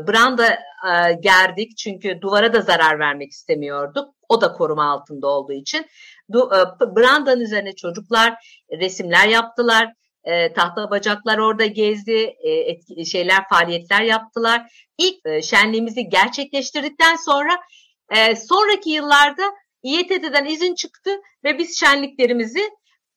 branda 0.08 0.48
e, 0.50 1.14
gerdik 1.20 1.78
çünkü 1.78 2.22
duvara 2.22 2.54
da 2.54 2.62
zarar 2.62 3.00
vermek 3.00 3.32
istemiyorduk. 3.32 4.16
O 4.30 4.42
da 4.42 4.54
koruma 4.54 4.92
altında 4.92 5.28
olduğu 5.28 5.54
için. 5.54 5.86
Du, 6.34 6.50
e, 6.56 6.96
brandanın 6.96 7.42
üzerine 7.42 7.76
çocuklar 7.76 8.34
resimler 8.72 9.28
yaptılar. 9.28 9.94
E, 10.24 10.54
tahta 10.54 10.92
bacaklar 10.92 11.38
orada 11.38 11.66
gezdi, 11.66 12.36
e, 12.44 12.50
etki, 12.50 13.06
şeyler 13.06 13.48
faaliyetler 13.50 14.02
yaptılar. 14.02 14.88
İlk 14.98 15.26
e, 15.26 15.42
şenliğimizi 15.42 16.10
gerçekleştirdikten 16.10 17.16
sonra 17.16 17.52
e, 18.10 18.36
sonraki 18.36 18.90
yıllarda 18.90 19.44
İETT'den 19.84 20.46
izin 20.46 20.76
çıktı 20.76 21.10
ve 21.44 21.58
biz 21.58 21.80
şenliklerimizi 21.80 22.70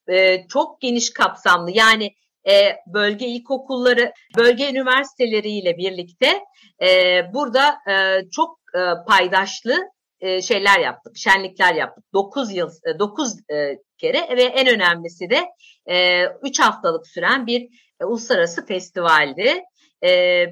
e, 0.09 0.47
çok 0.49 0.81
geniş 0.81 1.13
kapsamlı 1.13 1.71
yani 1.71 2.15
e, 2.49 2.77
bölge 2.87 3.27
ilkokulları, 3.27 4.13
bölge 4.37 4.71
üniversiteleriyle 4.71 5.77
birlikte 5.79 6.41
e, 6.83 7.21
burada 7.35 7.79
e, 7.91 8.25
çok 8.31 8.59
e, 8.75 8.81
paydaşlı 9.09 9.79
e, 10.21 10.43
şeyler 10.43 10.81
yaptık, 10.81 11.17
şenlikler 11.17 11.75
yaptık. 11.75 12.05
9 12.15 12.53
yıl, 12.53 12.71
9 12.99 13.35
e, 13.53 13.79
kere 13.99 14.37
ve 14.37 14.43
en 14.43 14.67
önemlisi 14.67 15.31
de 15.31 15.45
e, 15.87 16.25
3 16.43 16.61
haftalık 16.61 17.07
süren 17.07 17.47
bir 17.47 17.69
e, 18.01 18.05
uluslararası 18.05 18.67
festivaldi. 18.67 19.63
E, 20.03 20.45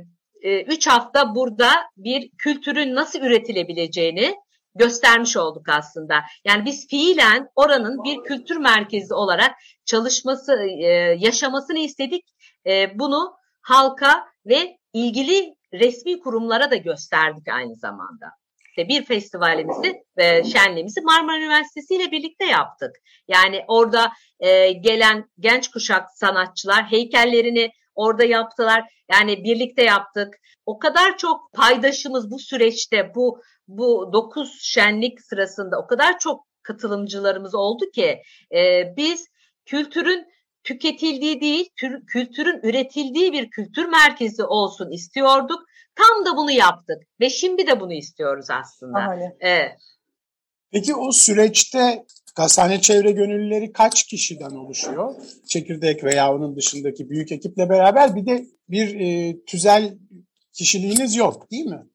3 0.43 0.87
hafta 0.87 1.35
burada 1.35 1.71
bir 1.97 2.31
kültürün 2.39 2.95
nasıl 2.95 3.21
üretilebileceğini 3.21 4.35
göstermiş 4.79 5.37
olduk 5.37 5.69
aslında. 5.69 6.15
Yani 6.45 6.65
biz 6.65 6.89
fiilen 6.89 7.49
oranın 7.57 8.05
bir 8.05 8.23
kültür 8.23 8.57
merkezi 8.57 9.15
olarak 9.15 9.51
çalışması, 9.85 10.59
e, 10.81 10.87
yaşamasını 11.19 11.79
istedik. 11.79 12.25
E, 12.67 12.99
bunu 12.99 13.37
halka 13.63 14.25
ve 14.47 14.79
ilgili 14.93 15.55
resmi 15.73 16.21
kurumlara 16.21 16.71
da 16.71 16.77
gösterdik 16.77 17.49
aynı 17.49 17.75
zamanda. 17.77 18.27
İşte 18.69 18.89
bir 18.89 19.05
festivalimizi 19.05 20.03
ve 20.19 20.45
şenliğimizi 20.45 21.01
Marmara 21.01 21.39
Üniversitesi 21.39 21.95
ile 21.95 22.11
birlikte 22.11 22.45
yaptık. 22.45 22.91
Yani 23.29 23.65
orada 23.69 24.13
e, 24.41 24.73
gelen 24.73 25.25
genç 25.39 25.71
kuşak 25.71 26.11
sanatçılar 26.15 26.85
heykellerini 26.85 27.71
orada 27.95 28.25
yaptılar. 28.25 28.85
Yani 29.13 29.45
birlikte 29.45 29.85
yaptık. 29.85 30.35
O 30.67 30.79
kadar 30.79 31.19
çok 31.19 31.53
paydaşımız 31.53 32.31
bu 32.31 32.39
süreçte 32.39 33.15
bu 33.15 33.43
bu 33.69 34.11
dokuz 34.13 34.63
şenlik 34.63 35.21
sırasında 35.21 35.81
o 35.81 35.87
kadar 35.87 36.19
çok 36.19 36.47
katılımcılarımız 36.63 37.55
oldu 37.55 37.91
ki 37.95 38.23
e, 38.55 38.95
biz 38.97 39.27
kültürün 39.67 40.27
tüketildiği 40.65 41.41
değil, 41.41 41.71
kültürün 42.07 42.61
üretildiği 42.63 43.33
bir 43.33 43.51
kültür 43.51 43.85
merkezi 43.85 44.45
olsun 44.45 44.91
istiyorduk. 44.91 45.65
Tam 45.95 46.27
da 46.27 46.37
bunu 46.37 46.51
yaptık 46.51 47.03
ve 47.21 47.31
şimdi 47.31 47.67
de 47.67 47.81
bunu 47.81 47.93
istiyoruz 47.93 48.47
aslında. 48.51 49.17
Evet. 49.41 49.73
Peki 50.71 50.95
o 50.95 51.13
süreçte 51.13 52.05
Gazhane 52.37 52.81
Çevre 52.81 53.11
Gönüllüleri 53.11 53.73
kaç 53.73 54.07
kişiden 54.07 54.51
oluşuyor? 54.51 55.15
Çekirdek 55.49 56.05
veya 56.05 56.35
onun 56.35 56.57
dışındaki 56.57 57.11
büyük 57.11 57.33
ekiple 57.33 57.69
beraber 57.69 58.17
bir 58.17 58.27
de 58.27 58.47
bir 58.69 59.01
e, 59.01 59.37
tüzel 59.45 59.99
kişiliğiniz 60.53 61.17
yok 61.17 61.51
değil 61.51 61.67
mi? 61.67 61.87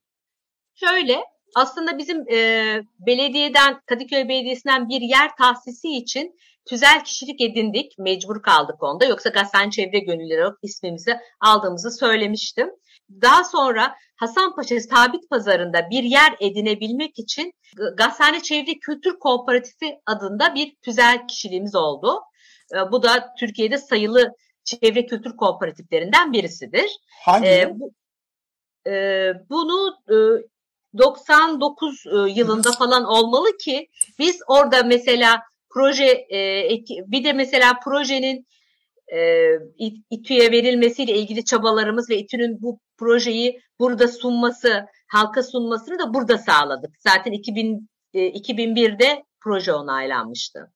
Şöyle 0.75 1.19
aslında 1.55 1.97
bizim 1.97 2.29
e, 2.29 2.81
belediyeden, 2.99 3.81
Kadıköy 3.85 4.29
Belediyesi'nden 4.29 4.89
bir 4.89 5.01
yer 5.01 5.35
tahsisi 5.35 5.89
için 5.89 6.35
tüzel 6.65 7.03
kişilik 7.03 7.41
edindik. 7.41 7.97
Mecbur 7.97 8.41
kaldık 8.41 8.83
onda. 8.83 9.05
Yoksa 9.05 9.29
Gazhane 9.29 9.71
Çevre 9.71 9.99
Gönüllüleri 9.99 10.53
ismimizi 10.61 11.19
aldığımızı 11.39 11.91
söylemiştim. 11.91 12.69
Daha 13.21 13.43
sonra 13.43 13.95
Hasanpaşa 14.15 14.79
Sabit 14.79 15.29
Pazarı'nda 15.29 15.89
bir 15.89 16.03
yer 16.03 16.35
edinebilmek 16.39 17.19
için 17.19 17.53
Gazhane 17.97 18.41
Çevre 18.41 18.79
Kültür 18.79 19.19
Kooperatifi 19.19 19.99
adında 20.05 20.55
bir 20.55 20.75
tüzel 20.75 21.27
kişiliğimiz 21.27 21.75
oldu. 21.75 22.19
E, 22.73 22.91
bu 22.91 23.03
da 23.03 23.33
Türkiye'de 23.39 23.77
sayılı 23.77 24.31
çevre 24.63 25.05
kültür 25.05 25.37
kooperatiflerinden 25.37 26.33
birisidir. 26.33 26.97
Hangi? 27.25 27.47
E, 27.47 27.73
bu, 27.75 27.93
e, 28.87 28.93
bunu 29.49 29.95
e, 30.09 30.15
99 30.97 32.03
e, 32.05 32.31
yılında 32.31 32.71
falan 32.71 33.03
olmalı 33.03 33.57
ki 33.57 33.87
biz 34.19 34.39
orada 34.47 34.83
mesela 34.83 35.41
proje 35.69 36.05
e, 36.05 36.69
bir 36.87 37.23
de 37.23 37.33
mesela 37.33 37.79
projenin 37.83 38.47
e, 39.07 39.49
İTÜ'ye 40.09 40.51
verilmesiyle 40.51 41.13
ilgili 41.17 41.45
çabalarımız 41.45 42.09
ve 42.09 42.17
İTÜ'nün 42.17 42.61
bu 42.61 42.79
projeyi 42.97 43.61
burada 43.79 44.07
sunması, 44.07 44.85
halka 45.07 45.43
sunmasını 45.43 45.99
da 45.99 46.13
burada 46.13 46.37
sağladık. 46.37 46.95
Zaten 46.99 47.31
2000, 47.31 47.89
2001'de 48.13 49.23
proje 49.41 49.73
onaylanmıştı. 49.73 50.71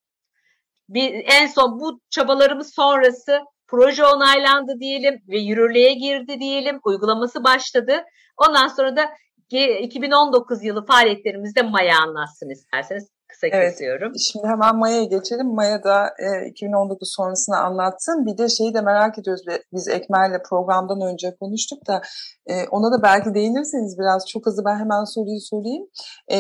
Bir, 0.90 1.24
en 1.26 1.48
son 1.48 1.80
bu 1.80 2.02
çabalarımız 2.10 2.74
sonrası 2.74 3.40
proje 3.68 4.06
onaylandı 4.06 4.80
diyelim 4.80 5.22
ve 5.28 5.38
yürürlüğe 5.40 5.94
girdi 5.94 6.40
diyelim, 6.40 6.80
uygulaması 6.84 7.44
başladı. 7.44 8.04
Ondan 8.38 8.68
sonra 8.68 8.96
da 8.96 9.10
2019 9.52 10.64
yılı 10.64 10.86
faaliyetlerimizde 10.86 11.62
Maya 11.62 12.00
anlatsın 12.02 12.50
isterseniz. 12.50 13.08
kısa 13.28 13.48
evet. 13.48 13.72
kesiyorum. 13.72 14.12
Şimdi 14.20 14.48
hemen 14.48 14.76
Maya'ya 14.76 15.04
geçelim. 15.04 15.48
Maya 15.48 15.84
da 15.84 16.08
e, 16.20 16.48
2019 16.48 17.14
sonrasını 17.16 17.58
anlatsın. 17.58 18.26
Bir 18.26 18.38
de 18.38 18.50
şeyi 18.50 18.74
de 18.74 18.82
merak 18.82 19.20
ediyoruz. 19.20 19.44
Biz 19.74 19.88
Ekmel'le 19.88 20.42
programdan 20.50 21.02
önce 21.02 21.36
konuştuk 21.40 21.88
da 21.88 22.02
e, 22.48 22.68
ona 22.72 22.98
da 22.98 23.04
belki 23.04 23.34
değinirseniz 23.34 23.98
biraz 24.00 24.28
çok 24.28 24.46
hızlı 24.46 24.66
ben 24.66 24.80
hemen 24.80 25.04
soruyu 25.04 25.40
sorayım. 25.42 25.88
E, 26.32 26.38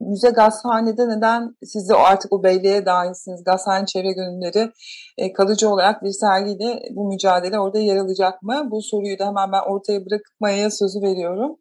müze 0.00 0.30
Gazhane'de 0.30 1.08
neden 1.08 1.56
siz 1.64 1.88
de 1.88 1.94
artık 1.94 2.32
o 2.32 2.42
beyliğe 2.42 2.86
dahilsiniz? 2.86 3.44
Gazhane 3.44 3.86
Çevre 3.86 4.12
Gönülleri 4.12 4.72
e, 5.18 5.32
kalıcı 5.32 5.68
olarak 5.68 6.02
bir 6.02 6.10
sergiyle 6.10 6.82
bu 6.90 7.08
mücadele 7.08 7.58
orada 7.60 7.78
yer 7.78 7.96
alacak 7.96 8.42
mı? 8.42 8.68
Bu 8.70 8.82
soruyu 8.82 9.18
da 9.18 9.26
hemen 9.26 9.52
ben 9.52 9.72
ortaya 9.72 10.00
bırakıp 10.06 10.40
Maya'ya 10.40 10.70
sözü 10.70 11.02
veriyorum. 11.02 11.56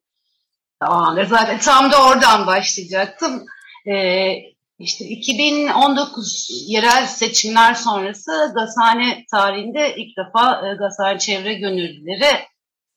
Tamamdır. 0.80 1.26
Zaten 1.26 1.60
tam 1.60 1.92
da 1.92 2.08
oradan 2.08 2.48
başlayacaktım. 2.48 3.46
Ee, 3.88 4.34
işte 4.80 5.06
2019 5.06 6.48
yerel 6.68 7.08
seçimler 7.08 7.74
sonrası 7.74 8.32
Gazhane 8.56 9.26
tarihinde 9.32 9.96
ilk 9.96 10.18
defa 10.18 10.68
e, 10.68 10.76
Gazhane 10.76 11.20
Çevre 11.20 11.54
Gönüllüleri 11.54 12.40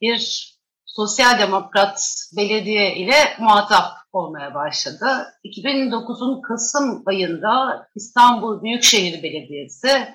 bir 0.00 0.52
sosyal 0.86 1.38
demokrat 1.38 2.00
belediye 2.36 2.96
ile 2.96 3.14
muhatap 3.38 3.84
olmaya 4.12 4.54
başladı. 4.54 5.06
2009'un 5.44 6.42
Kasım 6.42 7.02
ayında 7.06 7.86
İstanbul 7.94 8.62
Büyükşehir 8.62 9.22
Belediyesi, 9.22 10.08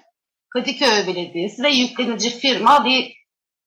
Kadıköy 0.49 1.07
Belediyesi 1.07 1.63
ve 1.63 1.69
yüklenici 1.69 2.29
firma 2.29 2.85
bir 2.85 3.13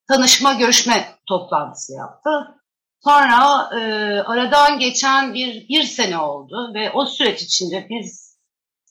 tanışma 0.09 0.53
görüşme 0.53 1.05
toplantısı 1.29 1.93
yaptı. 1.93 2.60
Sonra 3.05 3.71
e, 3.73 3.81
aradan 4.21 4.79
geçen 4.79 5.35
bir, 5.35 5.69
bir 5.69 5.83
sene 5.83 6.19
oldu 6.19 6.75
ve 6.75 6.91
o 6.91 7.07
süreç 7.07 7.43
içinde 7.43 7.87
biz 7.91 8.39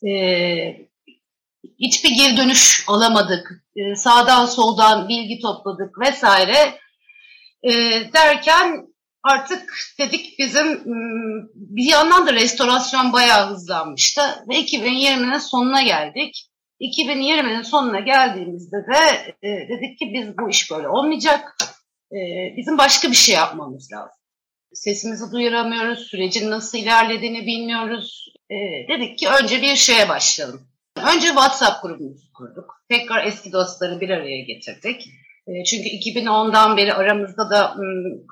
e, 0.08 0.12
hiçbir 1.80 2.10
geri 2.10 2.38
dönüş 2.38 2.86
alamadık. 2.88 3.64
E, 3.76 3.96
sağdan 3.96 4.46
soldan 4.46 5.10
bilgi 5.10 5.40
topladık 5.40 6.00
vesaire. 6.00 6.80
E, 7.64 7.72
derken 8.14 8.88
artık 9.24 9.74
dedik 10.00 10.40
bizim 10.40 10.82
bir 11.56 11.86
yandan 11.92 12.28
da 12.28 12.34
restorasyon 12.34 13.14
bayağı 13.14 13.50
hızlanmıştı 13.50 14.22
ve 14.50 14.56
2020'nin 14.56 15.38
sonuna 15.38 15.82
geldik. 15.82 16.50
2020'nin 16.82 17.62
sonuna 17.62 18.00
geldiğimizde 18.00 18.78
de 18.78 19.36
e, 19.44 19.48
dedik 19.48 20.00
ki 20.00 20.12
biz 20.14 20.38
bu 20.38 20.50
iş 20.50 20.72
böyle 20.72 20.88
olmayacak 20.88 21.56
e, 22.12 22.20
bizim 22.58 22.78
başka 22.78 23.12
bir 23.12 23.16
şey 23.16 23.36
yapmamız 23.36 23.92
lazım. 23.92 24.20
Sesimizi 24.74 25.32
duyuramıyoruz, 25.32 26.00
sürecin 26.00 26.52
nasıl 26.52 26.78
ilerlediğini 26.78 27.46
bilmiyoruz. 27.46 28.34
E, 28.50 28.56
dedik 28.88 29.18
ki 29.18 29.28
önce 29.42 29.62
bir 29.62 29.76
şeye 29.76 30.10
başlayalım. 30.10 30.68
Önce 31.14 31.28
WhatsApp 31.28 31.82
grubumuzu 31.82 32.34
kurduk. 32.34 32.84
Tekrar 32.90 33.26
eski 33.26 33.52
dostları 33.52 34.02
bir 34.02 34.10
araya 34.10 34.42
getirdik. 34.42 35.08
E, 35.48 35.64
çünkü 35.64 35.90
2010'dan 35.90 36.78
beri 36.78 36.94
aramızda 36.94 37.50
da 37.50 37.76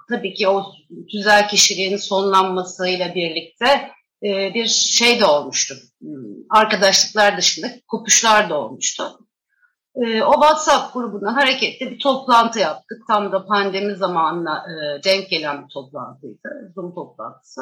tabii 0.10 0.34
ki 0.34 0.48
o 0.48 0.66
güzel 1.14 1.48
kişiliğin 1.48 1.98
sonlanmasıyla 1.98 3.16
birlikte 3.16 3.92
e, 4.24 4.54
bir 4.54 4.68
şey 4.68 5.20
de 5.20 5.26
olmuştu. 5.26 5.76
Arkadaşlıklar 6.50 7.38
dışında 7.38 7.68
kopuşlar 7.88 8.50
da 8.50 8.60
olmuştu. 8.60 9.20
E, 10.06 10.24
o 10.24 10.34
WhatsApp 10.34 10.94
grubuna 10.94 11.36
hareketle 11.36 11.92
bir 11.92 12.00
toplantı 12.00 12.60
yaptık. 12.60 12.98
Tam 13.08 13.32
da 13.32 13.46
pandemi 13.46 13.96
zamanına 13.96 14.66
e, 14.68 15.04
denk 15.04 15.30
gelen 15.30 15.64
bir 15.64 15.70
toplantıydı. 15.74 16.72
Zoom 16.76 16.96
toplantısı. 16.96 17.62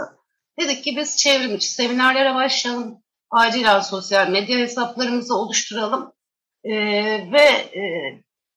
Dedik 0.59 0.83
ki 0.83 0.95
biz 0.97 1.17
çevrim 1.17 1.55
içi 1.55 1.67
seminerlere 1.67 2.35
başlayalım. 2.35 2.97
Acilen 3.31 3.79
sosyal 3.79 4.29
medya 4.29 4.57
hesaplarımızı 4.57 5.35
oluşturalım. 5.35 6.13
E, 6.63 6.73
ve 7.31 7.47
e, 7.79 7.83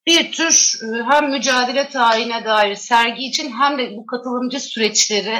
bir 0.06 0.32
tür 0.32 0.80
e, 0.82 1.02
hem 1.10 1.30
mücadele 1.30 1.88
tarihine 1.88 2.44
dair 2.44 2.74
sergi 2.74 3.24
için 3.24 3.52
hem 3.52 3.78
de 3.78 3.96
bu 3.96 4.06
katılımcı 4.06 4.60
süreçleri 4.60 5.36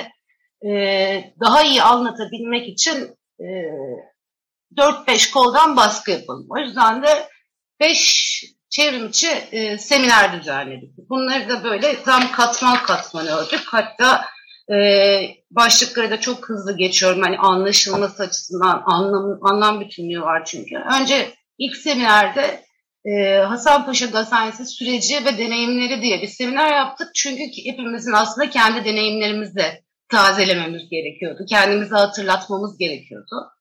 e, 0.66 0.70
daha 1.40 1.62
iyi 1.62 1.82
anlatabilmek 1.82 2.68
için 2.68 3.16
e, 3.40 3.46
4-5 4.76 5.32
koldan 5.32 5.76
baskı 5.76 6.10
yapalım. 6.10 6.46
O 6.50 6.58
yüzden 6.58 7.02
de 7.02 7.28
beş 7.80 8.44
çevrimiçi 8.70 9.28
e, 9.52 9.78
seminer 9.78 10.40
düzenledik. 10.40 10.90
Bunları 11.10 11.48
da 11.48 11.64
böyle 11.64 12.02
tam 12.02 12.32
katman 12.32 12.82
katman 12.82 13.26
ördük. 13.26 13.60
Hatta 13.66 14.24
e, 14.72 14.76
başlıkları 15.50 16.10
da 16.10 16.20
çok 16.20 16.48
hızlı 16.48 16.76
geçiyorum. 16.76 17.22
Hani 17.22 17.38
anlaşılması 17.38 18.22
açısından 18.22 18.82
anlam, 18.86 19.38
anlam 19.42 19.80
bütünlüğü 19.80 20.20
var 20.20 20.44
çünkü. 20.44 20.76
Önce 21.00 21.30
ilk 21.58 21.76
seminerde 21.76 22.64
e, 23.04 23.38
Hasanpaşa 23.38 24.06
Gazhanesi 24.06 24.66
süreci 24.66 25.24
ve 25.24 25.38
deneyimleri 25.38 26.02
diye 26.02 26.22
bir 26.22 26.26
seminer 26.26 26.76
yaptık. 26.76 27.08
Çünkü 27.14 27.42
hepimizin 27.64 28.12
aslında 28.12 28.50
kendi 28.50 28.84
deneyimlerimizi 28.84 29.82
tazelememiz 30.08 30.82
gerekiyordu. 30.90 31.44
Kendimizi 31.48 31.94
hatırlatmamız 31.94 32.78
gerekiyordu. 32.78 33.57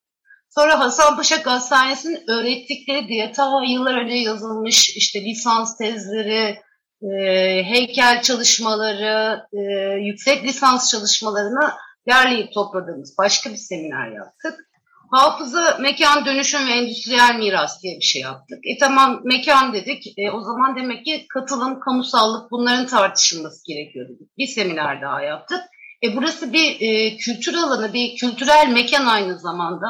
Sonra 0.49 0.79
Hasanpaşa 0.79 1.35
Gazhanesi'nin 1.35 2.29
öğrettikleri 2.31 3.07
diye 3.07 3.31
ta 3.31 3.63
yıllar 3.67 4.01
önce 4.01 4.15
yazılmış 4.15 4.97
işte 4.97 5.21
lisans 5.21 5.77
tezleri, 5.77 6.59
e, 7.01 7.63
heykel 7.63 8.21
çalışmaları, 8.21 9.41
e, 9.53 9.59
yüksek 9.99 10.43
lisans 10.43 10.91
çalışmalarını 10.91 11.71
derleyip 12.09 12.53
topladığımız 12.53 13.15
başka 13.17 13.49
bir 13.49 13.55
seminer 13.55 14.11
yaptık. 14.11 14.67
Hafıza, 15.11 15.77
mekan, 15.81 16.25
dönüşüm 16.25 16.67
ve 16.67 16.71
endüstriyel 16.71 17.35
miras 17.35 17.83
diye 17.83 17.95
bir 17.95 18.05
şey 18.05 18.21
yaptık. 18.21 18.59
E 18.63 18.77
tamam 18.77 19.21
mekan 19.23 19.73
dedik. 19.73 20.13
E, 20.17 20.31
o 20.31 20.41
zaman 20.41 20.75
demek 20.75 21.05
ki 21.05 21.25
katılım, 21.33 21.79
kamusallık 21.79 22.51
bunların 22.51 22.87
tartışılması 22.87 23.61
gerekiyor 23.67 24.09
dedik. 24.09 24.37
Bir 24.37 24.47
seminer 24.47 25.01
daha 25.01 25.21
yaptık. 25.21 25.59
E, 26.03 26.15
burası 26.15 26.53
bir 26.53 26.81
e, 26.81 27.17
kültür 27.17 27.55
alanı, 27.55 27.93
bir 27.93 28.15
kültürel 28.15 28.69
mekan 28.73 29.05
aynı 29.05 29.39
zamanda 29.39 29.87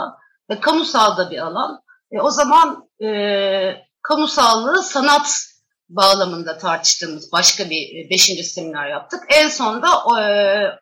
ve 0.49 0.59
kamusal 0.59 1.17
da 1.17 1.31
bir 1.31 1.37
alan. 1.37 1.81
E, 2.11 2.21
o 2.21 2.29
zaman 2.29 2.89
e, 3.03 3.07
kamusallığı 4.01 4.83
sanat 4.83 5.47
bağlamında 5.89 6.57
tartıştığımız 6.57 7.31
başka 7.31 7.69
bir 7.69 8.05
e, 8.05 8.09
beşinci 8.09 8.43
seminer 8.43 8.89
yaptık. 8.89 9.23
En 9.29 9.47
sonunda 9.47 9.87
e, 10.21 10.23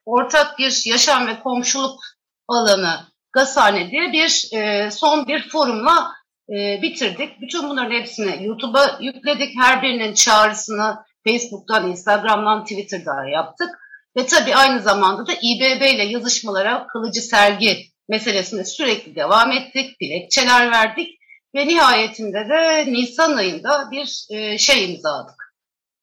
ortak 0.06 0.58
bir 0.60 0.84
yaşam 0.86 1.28
ve 1.28 1.39
komşuluk 1.39 1.99
alanı 2.47 2.99
Gazhane 3.34 3.91
diye 3.91 4.12
bir 4.13 4.49
e, 4.54 4.91
son 4.91 5.28
bir 5.28 5.49
forumla 5.49 6.12
e, 6.49 6.82
bitirdik. 6.82 7.41
Bütün 7.41 7.69
bunların 7.69 7.91
hepsini 7.91 8.45
YouTube'a 8.45 8.97
yükledik. 9.01 9.54
Her 9.62 9.82
birinin 9.82 10.13
çağrısını 10.13 10.95
Facebook'tan, 11.28 11.89
Instagram'dan, 11.89 12.63
Twitter'dan 12.63 13.23
yaptık. 13.23 13.69
Ve 14.17 14.25
tabii 14.25 14.56
aynı 14.56 14.82
zamanda 14.82 15.28
da 15.28 15.34
İBB 15.34 15.82
ile 15.82 16.04
yazışmalara 16.04 16.88
kalıcı 16.88 17.21
sergi 17.21 17.95
meselesine 18.10 18.65
sürekli 18.65 19.15
devam 19.15 19.52
ettik, 19.52 20.02
dilekçeler 20.02 20.72
verdik 20.72 21.20
ve 21.56 21.68
nihayetinde 21.68 22.50
de 22.50 22.91
Nisan 22.91 23.38
ayında 23.38 23.91
bir 23.91 24.26
e, 24.30 24.58
şey 24.58 24.94
imzaladık. 24.94 25.56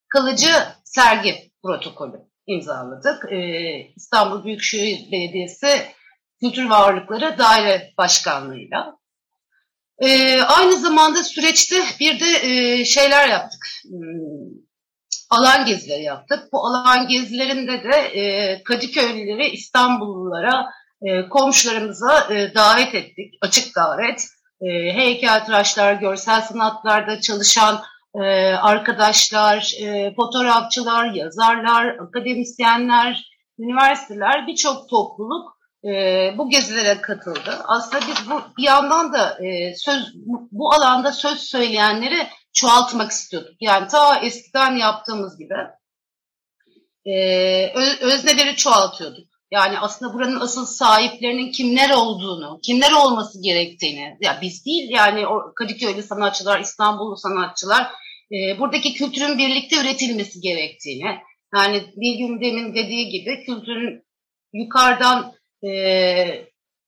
Kalıcı 0.09 0.53
sergi 0.85 1.51
protokolü 1.62 2.21
imzaladık. 2.47 3.33
E, 3.33 3.38
İstanbul 3.97 4.45
Büyükşehir 4.45 5.12
Belediyesi 5.12 5.83
Kültür 6.41 6.71
Varlıkları 6.71 7.38
Daire 7.38 7.93
Başkanlığı'yla. 7.99 8.97
E, 9.99 10.41
aynı 10.43 10.77
zamanda 10.77 11.25
süreçte 11.25 11.77
bir 12.01 12.21
de 12.21 12.85
şeyler 12.85 13.29
yaptık. 13.29 13.67
Hmm, 13.85 14.62
alan 15.31 15.67
gezileri 15.67 16.03
yaptık. 16.03 16.53
Bu 16.53 16.67
alan 16.67 17.09
gezilerinde 17.09 17.85
de 17.85 17.97
e, 17.97 18.62
Kadıköylüleri 18.62 19.51
İstanbullulara 19.51 20.67
e, 21.03 21.29
komşularımıza 21.29 22.35
e, 22.35 22.55
davet 22.55 22.95
ettik, 22.95 23.35
açık 23.41 23.77
davet. 23.77 24.27
E, 24.61 24.69
heykeltıraşlar, 24.95 25.95
görsel 25.95 26.41
sanatlarda 26.41 27.21
çalışan 27.21 27.83
e, 28.15 28.21
arkadaşlar, 28.55 29.73
e, 29.81 30.15
fotoğrafçılar, 30.15 31.15
yazarlar, 31.15 31.87
akademisyenler, 31.87 33.31
üniversiteler, 33.59 34.47
birçok 34.47 34.88
topluluk 34.88 35.62
bu 36.38 36.51
gezilere 36.51 37.01
katıldı. 37.01 37.59
Aslında 37.65 38.07
biz 38.07 38.31
bu 38.31 38.41
bir 38.59 38.62
yandan 38.62 39.12
da 39.12 39.38
söz 39.77 40.15
bu 40.51 40.73
alanda 40.73 41.12
söz 41.12 41.38
söyleyenleri 41.38 42.29
çoğaltmak 42.53 43.11
istiyorduk. 43.11 43.55
Yani 43.61 43.88
ta 43.88 44.19
eskiden 44.19 44.77
yaptığımız 44.77 45.38
gibi 45.38 45.55
e, 47.05 47.15
özneleri 48.01 48.57
çoğaltıyorduk. 48.57 49.32
Yani 49.53 49.79
aslında 49.79 50.15
buranın 50.15 50.41
asıl 50.41 50.67
sahiplerinin 50.67 51.53
kimler 51.53 51.91
olduğunu, 51.91 52.61
kimler 52.62 52.93
olması 52.93 53.43
gerektiğini, 53.43 54.17
ya 54.21 54.38
biz 54.43 54.67
değil 54.67 54.91
yani 54.91 55.27
o 55.27 55.55
Kadıköy'lü 55.55 56.03
sanatçılar, 56.03 56.61
İstanbullu 56.61 57.17
sanatçılar, 57.17 57.93
e, 58.33 58.59
buradaki 58.59 58.95
kültürün 58.95 59.38
birlikte 59.38 59.77
üretilmesi 59.81 60.41
gerektiğini, 60.41 61.19
yani 61.55 61.83
bir 61.97 62.19
gün 62.19 62.41
demin 62.41 62.75
dediği 62.75 63.09
gibi 63.09 63.45
kültürün 63.45 64.05
yukarıdan 64.53 65.33
e, 65.65 65.71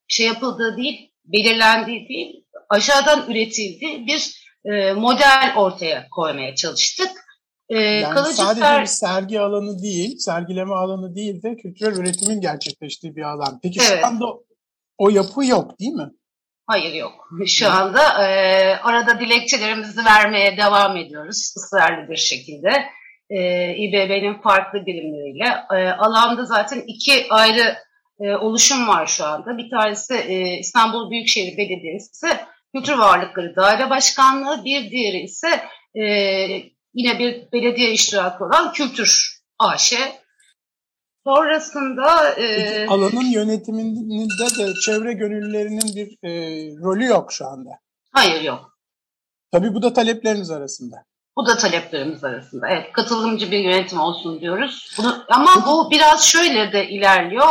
şey 0.08 0.26
yapıldığı 0.26 0.76
değil, 0.76 1.10
belirlendiği 1.24 2.08
değil, 2.08 2.44
aşağıdan 2.70 3.30
üretildiği 3.30 4.06
bir 4.06 4.44
e, 4.64 4.92
model 4.92 5.52
ortaya 5.56 6.08
koymaya 6.10 6.54
çalıştık. 6.54 7.23
E, 7.68 7.78
yani 7.78 8.32
sadece 8.32 8.60
ser... 8.60 8.80
bir 8.80 8.86
sergi 8.86 9.40
alanı 9.40 9.82
değil, 9.82 10.18
sergileme 10.18 10.74
alanı 10.74 11.14
değil 11.14 11.42
de 11.42 11.56
kültürel 11.56 11.96
üretimin 11.96 12.40
gerçekleştiği 12.40 13.16
bir 13.16 13.22
alan. 13.22 13.60
Peki 13.62 13.80
evet. 13.82 14.00
şu 14.00 14.06
anda 14.06 14.24
o 14.98 15.10
yapı 15.10 15.46
yok 15.46 15.80
değil 15.80 15.92
mi? 15.92 16.10
Hayır 16.66 16.94
yok. 16.94 17.28
Şu 17.46 17.70
anda 17.70 18.24
e, 18.24 18.76
arada 18.76 19.20
dilekçelerimizi 19.20 20.04
vermeye 20.04 20.56
devam 20.56 20.96
ediyoruz 20.96 21.54
ısrarlı 21.56 22.10
bir 22.10 22.16
şekilde. 22.16 22.70
E, 23.30 23.68
İBB'nin 23.76 24.42
farklı 24.42 24.86
birimleriyle. 24.86 25.44
E, 25.74 25.90
alanda 25.90 26.44
zaten 26.44 26.82
iki 26.86 27.26
ayrı 27.30 27.76
e, 28.20 28.34
oluşum 28.36 28.88
var 28.88 29.06
şu 29.06 29.24
anda. 29.24 29.58
Bir 29.58 29.70
tanesi 29.70 30.14
e, 30.14 30.58
İstanbul 30.58 31.10
Büyükşehir 31.10 31.56
Belediyesi 31.56 32.26
Kültür 32.74 32.98
Varlıkları 32.98 33.56
Daire 33.56 33.90
Başkanlığı, 33.90 34.64
bir 34.64 34.90
diğeri 34.90 35.20
ise 35.20 35.48
e, 35.94 36.04
yine 36.94 37.18
bir 37.18 37.52
belediye 37.52 37.92
iştirakı 37.92 38.44
olan 38.44 38.72
Kültür 38.72 39.40
AŞ. 39.58 39.94
Sonrasında... 41.26 42.30
E, 42.30 42.86
alanın 42.86 43.32
yönetiminde 43.32 44.58
de 44.58 44.74
çevre 44.86 45.12
gönüllülerinin 45.12 45.96
bir 45.96 46.28
e, 46.28 46.30
rolü 46.82 47.04
yok 47.04 47.32
şu 47.32 47.46
anda. 47.46 47.70
Hayır 48.12 48.42
yok. 48.42 48.78
Tabii 49.52 49.74
bu 49.74 49.82
da 49.82 49.92
talepleriniz 49.92 50.50
arasında. 50.50 50.96
Bu 51.36 51.46
da 51.46 51.56
taleplerimiz 51.56 52.24
arasında. 52.24 52.68
Evet, 52.68 52.92
katılımcı 52.92 53.50
bir 53.50 53.58
yönetim 53.58 54.00
olsun 54.00 54.40
diyoruz. 54.40 54.94
Bunu, 54.98 55.24
ama 55.28 55.66
bu 55.66 55.90
biraz 55.90 56.24
şöyle 56.24 56.72
de 56.72 56.88
ilerliyor. 56.88 57.48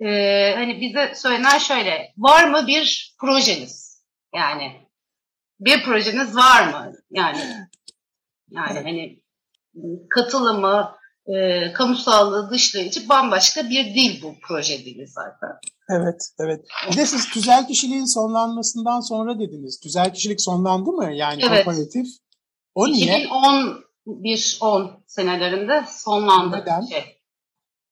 Ee, 0.00 0.54
hani 0.56 0.80
bize 0.80 1.12
söylenen 1.14 1.58
şöyle, 1.58 2.12
var 2.16 2.48
mı 2.48 2.66
bir 2.66 3.14
projeniz? 3.20 4.02
Yani 4.34 4.72
bir 5.60 5.84
projeniz 5.84 6.36
var 6.36 6.68
mı? 6.68 6.92
Yani 7.10 7.40
yani 8.50 8.80
hani 8.82 9.22
katılımı, 10.10 10.98
e, 11.26 11.72
kamusallığı 11.72 12.50
dışlayıcı 12.50 13.08
bambaşka 13.08 13.70
bir 13.70 13.84
dil 13.84 14.22
bu 14.22 14.34
proje 14.42 14.78
dili 14.78 15.06
zaten. 15.06 15.50
Evet, 15.90 16.22
evet. 16.40 16.64
Bir 16.90 16.96
de 16.96 17.06
siz 17.06 17.28
tüzel 17.28 17.66
kişiliğin 17.66 18.14
sonlanmasından 18.14 19.00
sonra 19.00 19.38
dediniz. 19.38 19.80
Tüzel 19.80 20.12
kişilik 20.12 20.40
sonlandı 20.40 20.90
mı? 20.90 21.14
Yani 21.14 21.42
evet. 21.48 21.64
komparatif. 21.64 22.06
O 22.74 22.88
niye? 22.88 23.26
2011-10 24.06 24.90
senelerinde 25.06 25.84
sonlandı. 25.88 26.56
Neden? 26.56 26.80
Şey. 26.80 27.18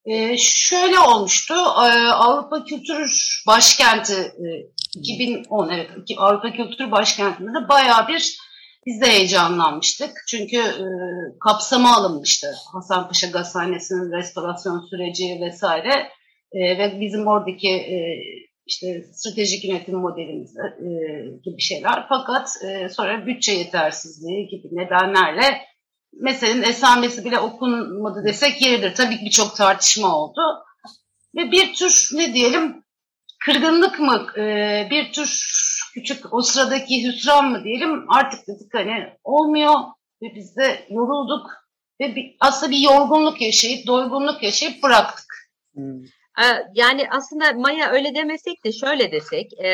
Ee, 0.05 0.37
şöyle 0.39 0.99
olmuştu. 0.99 1.55
Ee, 1.55 2.09
Avrupa 2.09 2.65
Kültür 2.65 3.43
Başkenti 3.47 4.15
e, 4.15 4.47
2010 4.95 5.69
evet 5.69 5.91
Avrupa 6.17 6.53
Kültür 6.53 6.91
Başkenti'nde 6.91 7.69
bayağı 7.69 8.09
bir 8.09 8.39
biz 8.87 9.01
de 9.01 9.07
heyecanlanmıştık. 9.07 10.11
Çünkü 10.29 10.57
e, 10.57 10.87
kapsama 11.41 11.97
alınmıştı. 11.97 12.47
Hasanpaşa 12.73 13.27
Gazhanesi'nin 13.27 14.13
restorasyon 14.13 14.87
süreci 14.91 15.41
vesaire. 15.41 16.09
E, 16.53 16.79
ve 16.79 17.01
bizim 17.01 17.27
oradaki 17.27 17.69
e, 17.69 17.99
işte 18.67 18.87
stratejik 19.13 19.65
yönetim 19.65 19.99
modelimiz 19.99 20.57
e, 20.57 20.89
gibi 21.45 21.61
şeyler. 21.61 22.07
Fakat 22.09 22.49
e, 22.65 22.89
sonra 22.89 23.27
bütçe 23.27 23.53
yetersizliği 23.53 24.49
gibi 24.49 24.69
nedenlerle 24.73 25.67
meselenin 26.13 26.63
esamesi 26.63 27.25
bile 27.25 27.39
okunmadı 27.39 28.25
desek 28.25 28.63
yeridir. 28.63 28.95
Tabii 28.95 29.19
ki 29.19 29.25
birçok 29.25 29.57
tartışma 29.57 30.17
oldu. 30.17 30.41
Ve 31.37 31.51
bir 31.51 31.75
tür 31.75 32.09
ne 32.15 32.35
diyelim 32.35 32.85
kırgınlık 33.45 34.01
mı, 34.01 34.27
e, 34.39 34.87
bir 34.91 35.13
tür 35.13 35.43
küçük 35.97 36.35
o 36.35 36.43
sıradaki 36.43 37.07
hüsran 37.07 37.51
mı 37.51 37.65
diyelim 37.65 38.05
artık 38.09 38.47
dedik 38.49 38.75
hani 38.75 39.13
olmuyor 39.25 39.75
ve 40.23 40.35
biz 40.35 40.57
de 40.57 40.87
yorulduk 40.91 41.51
ve 42.01 42.17
bir, 42.17 42.37
aslında 42.41 42.73
bir 42.73 42.79
yorgunluk 42.79 43.41
yaşayıp 43.41 43.87
doygunluk 43.87 44.43
yaşayıp 44.43 44.83
bıraktık. 44.83 45.27
Hmm. 45.75 46.03
Yani 46.75 47.07
aslında 47.11 47.53
Maya 47.53 47.91
öyle 47.91 48.15
demesek 48.15 48.65
de 48.65 48.73
şöyle 48.73 49.13
desek. 49.13 49.53
E, 49.59 49.69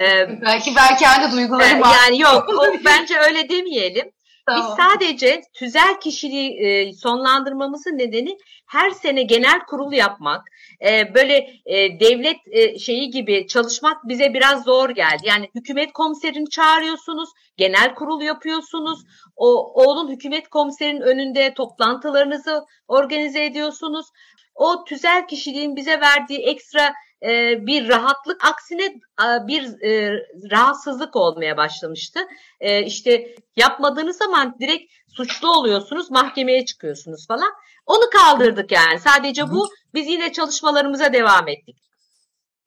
e, 0.00 0.40
belki 0.42 0.76
belki 0.76 1.08
aynı 1.08 1.32
duyguları 1.32 1.80
var. 1.80 1.96
Yani 2.04 2.20
yok 2.20 2.48
o, 2.58 2.84
bence 2.84 3.18
öyle 3.18 3.48
demeyelim. 3.48 4.10
Tamam. 4.46 4.76
Biz 4.78 4.84
sadece 4.84 5.42
tüzel 5.54 6.00
kişiliği 6.00 6.50
e, 6.66 6.92
sonlandırmamızın 6.92 7.98
nedeni 7.98 8.36
her 8.66 8.90
sene 8.90 9.22
genel 9.22 9.60
kurul 9.60 9.92
yapmak, 9.92 10.48
e, 10.84 11.14
böyle 11.14 11.36
e, 11.66 12.00
devlet 12.00 12.36
e, 12.50 12.78
şeyi 12.78 13.10
gibi 13.10 13.46
çalışmak 13.46 14.08
bize 14.08 14.34
biraz 14.34 14.64
zor 14.64 14.90
geldi. 14.90 15.22
Yani 15.24 15.50
hükümet 15.54 15.92
komiserini 15.92 16.50
çağırıyorsunuz, 16.50 17.28
genel 17.56 17.94
kurul 17.94 18.22
yapıyorsunuz, 18.22 19.00
o 19.36 19.72
oğlun 19.82 20.10
hükümet 20.10 20.48
komiserinin 20.48 21.00
önünde 21.00 21.54
toplantılarınızı 21.54 22.64
organize 22.88 23.44
ediyorsunuz. 23.44 24.06
O 24.54 24.84
tüzel 24.84 25.26
kişiliğin 25.26 25.76
bize 25.76 26.00
verdiği 26.00 26.38
ekstra 26.38 26.92
e, 27.22 27.58
bir 27.66 27.88
rahatlık 27.88 28.44
aksine 28.44 28.84
e, 28.84 29.46
bir 29.46 29.82
e, 29.82 30.22
rahatsızlık 30.50 31.16
olmaya 31.16 31.56
başlamıştı. 31.56 32.20
E, 32.60 32.84
işte 32.84 33.34
yapmadığınız 33.56 34.16
zaman 34.16 34.56
direkt 34.60 34.92
suçlu 35.16 35.50
oluyorsunuz, 35.50 36.10
mahkemeye 36.10 36.64
çıkıyorsunuz 36.64 37.26
falan. 37.26 37.52
Onu 37.86 38.10
kaldırdık 38.10 38.72
yani. 38.72 39.00
Sadece 39.00 39.50
bu. 39.50 39.68
Biz 39.94 40.08
yine 40.08 40.32
çalışmalarımıza 40.32 41.12
devam 41.12 41.48
ettik. 41.48 41.76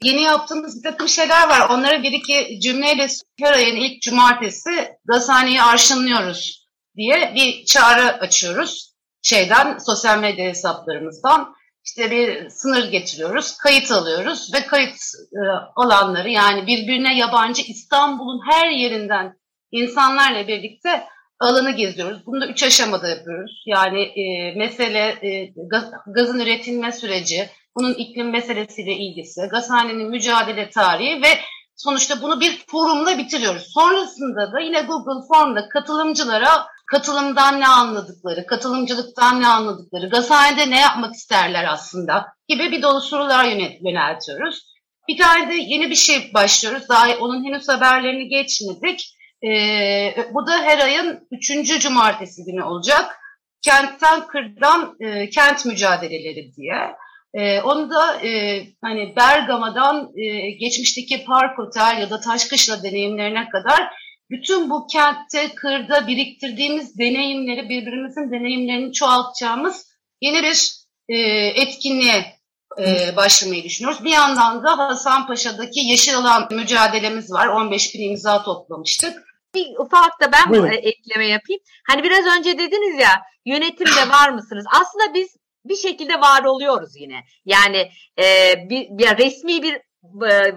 Yeni 0.03 0.21
yaptığımız 0.21 0.77
bir 0.77 0.91
takım 0.91 1.07
şeyler 1.07 1.49
var. 1.49 1.69
Onları 1.69 2.03
bir 2.03 2.11
iki 2.11 2.59
cümleyle 2.59 3.07
her 3.39 3.53
ayın 3.53 3.75
ilk 3.75 4.01
cumartesi 4.01 4.69
gazhaneyi 5.05 5.61
arşınlıyoruz 5.61 6.67
diye 6.95 7.31
bir 7.35 7.65
çağrı 7.65 8.13
açıyoruz. 8.13 8.93
Şeyden, 9.21 9.77
sosyal 9.77 10.19
medya 10.19 10.45
hesaplarımızdan 10.45 11.55
işte 11.85 12.11
bir 12.11 12.49
sınır 12.49 12.91
getiriyoruz, 12.91 13.57
kayıt 13.57 13.91
alıyoruz 13.91 14.53
ve 14.53 14.65
kayıt 14.65 14.95
e, 15.33 15.39
alanları 15.75 16.29
yani 16.29 16.67
birbirine 16.67 17.17
yabancı 17.17 17.61
İstanbul'un 17.61 18.41
her 18.51 18.69
yerinden 18.69 19.37
insanlarla 19.71 20.47
birlikte 20.47 21.07
alanı 21.39 21.71
geziyoruz. 21.71 22.25
Bunu 22.25 22.41
da 22.41 22.47
üç 22.47 22.63
aşamada 22.63 23.07
yapıyoruz. 23.07 23.63
Yani 23.65 24.01
e, 24.01 24.53
mesele 24.57 24.99
e, 24.99 25.53
gaz, 25.71 25.91
gazın 26.15 26.39
üretilme 26.39 26.91
süreci, 26.91 27.49
bunun 27.75 27.93
iklim 27.93 28.29
meselesiyle 28.29 28.95
ilgisi, 28.95 29.41
gazhanenin 29.51 30.09
mücadele 30.09 30.69
tarihi 30.69 31.21
ve 31.21 31.27
sonuçta 31.75 32.21
bunu 32.21 32.39
bir 32.39 32.63
forumla 32.67 33.17
bitiriyoruz. 33.17 33.73
Sonrasında 33.73 34.51
da 34.53 34.59
yine 34.59 34.81
Google 34.81 35.27
Form'da 35.27 35.69
katılımcılara 35.69 36.67
katılımdan 36.91 37.59
ne 37.59 37.67
anladıkları, 37.67 38.45
katılımcılıktan 38.45 39.41
ne 39.41 39.47
anladıkları, 39.47 40.09
gazhanede 40.09 40.69
ne 40.69 40.79
yapmak 40.79 41.15
isterler 41.15 41.65
aslında 41.69 42.25
gibi 42.47 42.71
bir 42.71 42.81
dolu 42.81 43.01
sorular 43.01 43.45
yöneltiyoruz. 43.85 44.77
Bir 45.07 45.17
tane 45.17 45.49
de 45.49 45.53
yeni 45.53 45.89
bir 45.89 45.95
şey 45.95 46.33
başlıyoruz. 46.33 46.89
Daha 46.89 47.17
onun 47.19 47.45
henüz 47.45 47.69
haberlerini 47.69 48.27
geçmedik. 48.29 49.16
Ee, 49.43 50.15
bu 50.33 50.47
da 50.47 50.51
her 50.51 50.79
ayın 50.79 51.27
üçüncü 51.31 51.79
cumartesi 51.79 52.43
günü 52.45 52.63
olacak. 52.63 53.19
Kentten 53.61 54.27
kırdan 54.27 54.95
e, 54.99 55.29
kent 55.29 55.65
mücadeleleri 55.65 56.55
diye. 56.55 56.95
E, 57.33 57.61
onu 57.61 57.89
da 57.89 58.21
e, 58.25 58.63
hani 58.81 59.15
Bergama'dan 59.15 60.11
e, 60.17 60.51
geçmişteki 60.51 61.23
Park 61.23 61.59
Otel 61.59 61.97
ya 62.01 62.09
da 62.09 62.19
Taşkışla 62.19 62.83
deneyimlerine 62.83 63.49
kadar 63.49 63.89
bütün 64.29 64.69
bu 64.69 64.87
kentte, 64.87 65.55
kırda 65.55 66.07
biriktirdiğimiz 66.07 66.99
deneyimleri, 66.99 67.69
birbirimizin 67.69 68.31
deneyimlerini 68.31 68.93
çoğaltacağımız 68.93 69.87
yeni 70.21 70.43
bir 70.43 70.71
e, 71.09 71.17
etkinliğe 71.47 72.36
e, 72.79 73.15
başlamayı 73.15 73.63
düşünüyoruz. 73.63 74.03
Bir 74.03 74.11
yandan 74.11 74.63
da 74.63 74.77
Hasanpaşa'daki 74.77 75.79
yeşil 75.79 76.17
alan 76.17 76.47
mücadelemiz 76.51 77.31
var. 77.31 77.47
15 77.47 77.95
bin 77.95 78.09
imza 78.09 78.43
toplamıştık. 78.43 79.23
Bir 79.55 79.67
ufak 79.79 80.21
da 80.21 80.31
ben 80.31 80.49
Buyurun. 80.49 80.67
ekleme 80.67 81.27
yapayım. 81.27 81.61
Hani 81.87 82.03
biraz 82.03 82.25
önce 82.37 82.57
dediniz 82.57 83.01
ya 83.01 83.21
yönetimde 83.45 84.09
var 84.09 84.29
mısınız? 84.29 84.65
Aslında 84.81 85.13
biz 85.13 85.37
bir 85.65 85.75
şekilde 85.75 86.21
var 86.21 86.43
oluyoruz 86.43 86.95
yine. 86.95 87.23
Yani 87.45 87.91
e, 88.19 88.55
bir, 88.69 88.87
bir 88.89 89.17
resmi 89.17 89.63
bir 89.63 89.73
e, 89.73 89.79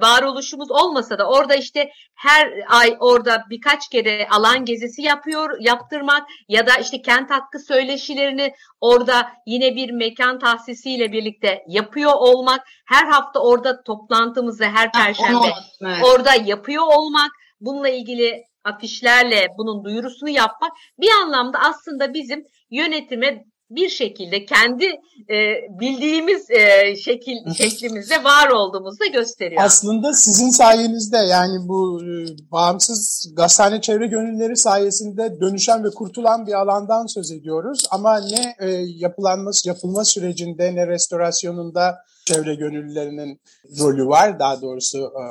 varoluşumuz 0.00 0.70
olmasa 0.70 1.18
da 1.18 1.28
orada 1.28 1.54
işte 1.54 1.90
her 2.14 2.52
ay 2.68 2.96
orada 3.00 3.44
birkaç 3.50 3.88
kere 3.88 4.28
alan 4.30 4.64
gezisi 4.64 5.02
yapıyor 5.02 5.56
yaptırmak 5.60 6.28
ya 6.48 6.66
da 6.66 6.76
işte 6.76 7.02
kent 7.02 7.30
hakkı 7.30 7.58
söyleşilerini 7.58 8.52
orada 8.80 9.32
yine 9.46 9.76
bir 9.76 9.90
mekan 9.90 10.38
tahsisiyle 10.38 11.12
birlikte 11.12 11.64
yapıyor 11.68 12.12
olmak 12.14 12.60
her 12.86 13.06
hafta 13.06 13.40
orada 13.40 13.82
toplantımızı 13.82 14.64
her 14.64 14.92
perşembe 14.92 15.52
evet. 15.82 16.04
orada 16.04 16.34
yapıyor 16.34 16.84
olmak 16.96 17.30
bununla 17.60 17.88
ilgili 17.88 18.44
afişlerle 18.64 19.46
bunun 19.58 19.84
duyurusunu 19.84 20.28
yapmak 20.28 20.72
bir 20.98 21.10
anlamda 21.22 21.58
aslında 21.58 22.14
bizim 22.14 22.44
yönetime 22.70 23.44
bir 23.70 23.88
şekilde 23.88 24.44
kendi 24.44 24.84
e, 25.30 25.36
bildiğimiz 25.80 26.50
e, 26.50 26.96
şekil 26.96 27.54
şeklimizde 27.54 28.24
var 28.24 28.48
olduğumuzu 28.48 29.00
da 29.00 29.06
gösteriyor. 29.06 29.62
Aslında 29.64 30.12
sizin 30.12 30.50
sayenizde 30.50 31.16
yani 31.16 31.68
bu 31.68 32.00
e, 32.04 32.12
bağımsız 32.52 33.32
gazhane 33.36 33.80
çevre 33.80 34.06
gönülleri 34.06 34.56
sayesinde 34.56 35.40
dönüşen 35.40 35.84
ve 35.84 35.90
kurtulan 35.90 36.46
bir 36.46 36.52
alandan 36.52 37.06
söz 37.06 37.30
ediyoruz. 37.30 37.84
Ama 37.90 38.20
ne 38.20 38.54
e, 38.60 38.70
yapılanması 38.86 39.68
yapılma 39.68 40.04
sürecinde 40.04 40.74
ne 40.74 40.86
restorasyonunda 40.86 41.98
çevre 42.26 42.54
gönüllülerinin 42.54 43.40
rolü 43.80 44.06
var. 44.06 44.38
Daha 44.38 44.62
doğrusu 44.62 44.98
e, 44.98 45.22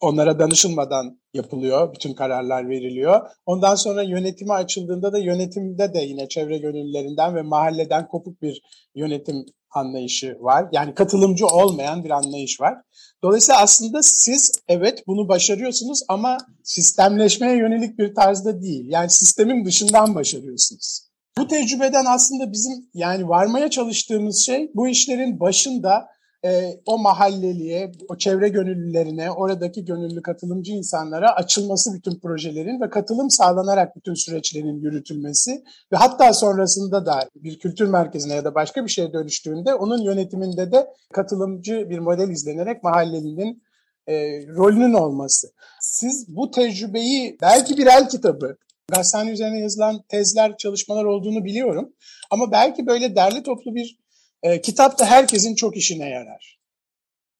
onlara 0.00 0.38
danışılmadan 0.38 1.19
yapılıyor. 1.34 1.94
Bütün 1.94 2.14
kararlar 2.14 2.68
veriliyor. 2.68 3.20
Ondan 3.46 3.74
sonra 3.74 4.02
yönetime 4.02 4.54
açıldığında 4.54 5.12
da 5.12 5.18
yönetimde 5.18 5.94
de 5.94 5.98
yine 5.98 6.28
çevre 6.28 6.58
gönüllülerinden 6.58 7.34
ve 7.34 7.42
mahalleden 7.42 8.08
kopuk 8.08 8.42
bir 8.42 8.62
yönetim 8.94 9.44
anlayışı 9.70 10.36
var. 10.40 10.68
Yani 10.72 10.94
katılımcı 10.94 11.46
olmayan 11.46 12.04
bir 12.04 12.10
anlayış 12.10 12.60
var. 12.60 12.74
Dolayısıyla 13.22 13.60
aslında 13.60 14.02
siz 14.02 14.52
evet 14.68 15.02
bunu 15.06 15.28
başarıyorsunuz 15.28 16.02
ama 16.08 16.38
sistemleşmeye 16.64 17.56
yönelik 17.56 17.98
bir 17.98 18.14
tarzda 18.14 18.62
değil. 18.62 18.84
Yani 18.88 19.10
sistemin 19.10 19.64
dışından 19.64 20.14
başarıyorsunuz. 20.14 21.10
Bu 21.38 21.48
tecrübeden 21.48 22.04
aslında 22.08 22.52
bizim 22.52 22.88
yani 22.94 23.28
varmaya 23.28 23.70
çalıştığımız 23.70 24.46
şey 24.46 24.70
bu 24.74 24.88
işlerin 24.88 25.40
başında 25.40 26.06
e, 26.44 26.80
o 26.86 26.98
mahalleliye, 26.98 27.92
o 28.08 28.16
çevre 28.16 28.48
gönüllülerine, 28.48 29.30
oradaki 29.30 29.84
gönüllü 29.84 30.22
katılımcı 30.22 30.72
insanlara 30.72 31.34
açılması 31.34 31.94
bütün 31.94 32.20
projelerin 32.20 32.80
ve 32.80 32.90
katılım 32.90 33.30
sağlanarak 33.30 33.96
bütün 33.96 34.14
süreçlerin 34.14 34.80
yürütülmesi 34.80 35.64
ve 35.92 35.96
hatta 35.96 36.32
sonrasında 36.32 37.06
da 37.06 37.28
bir 37.34 37.58
kültür 37.58 37.88
merkezine 37.88 38.34
ya 38.34 38.44
da 38.44 38.54
başka 38.54 38.84
bir 38.84 38.90
şeye 38.90 39.12
dönüştüğünde 39.12 39.74
onun 39.74 40.02
yönetiminde 40.02 40.72
de 40.72 40.86
katılımcı 41.12 41.90
bir 41.90 41.98
model 41.98 42.28
izlenerek 42.28 42.82
mahallelinin 42.82 43.62
e, 44.06 44.14
rolünün 44.46 44.92
olması. 44.92 45.48
Siz 45.80 46.36
bu 46.36 46.50
tecrübeyi 46.50 47.36
belki 47.42 47.78
bir 47.78 47.86
el 47.86 48.08
kitabı, 48.08 48.56
gazhane 48.92 49.30
üzerine 49.30 49.60
yazılan 49.60 50.02
tezler, 50.08 50.56
çalışmalar 50.56 51.04
olduğunu 51.04 51.44
biliyorum. 51.44 51.92
Ama 52.30 52.52
belki 52.52 52.86
böyle 52.86 53.16
derli 53.16 53.42
toplu 53.42 53.74
bir 53.74 54.00
e, 54.42 54.60
kitap 54.60 54.98
da 54.98 55.06
herkesin 55.06 55.54
çok 55.54 55.76
işine 55.76 56.08
yarar. 56.08 56.60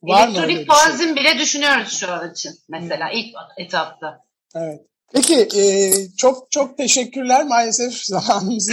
Var 0.02 0.28
Elektronik 0.28 0.68
mı 0.68 0.74
fanzin 0.74 1.04
şey? 1.04 1.16
bile 1.16 1.38
düşünüyoruz 1.38 1.92
şu 1.92 2.12
an 2.12 2.30
için 2.30 2.52
mesela 2.68 3.10
ilk 3.10 3.34
etapta. 3.58 4.24
Evet. 4.54 4.80
Peki 5.14 5.48
e, 5.60 5.92
çok 6.16 6.50
çok 6.50 6.76
teşekkürler. 6.76 7.44
Maalesef 7.44 7.94
zamanımızı 8.04 8.72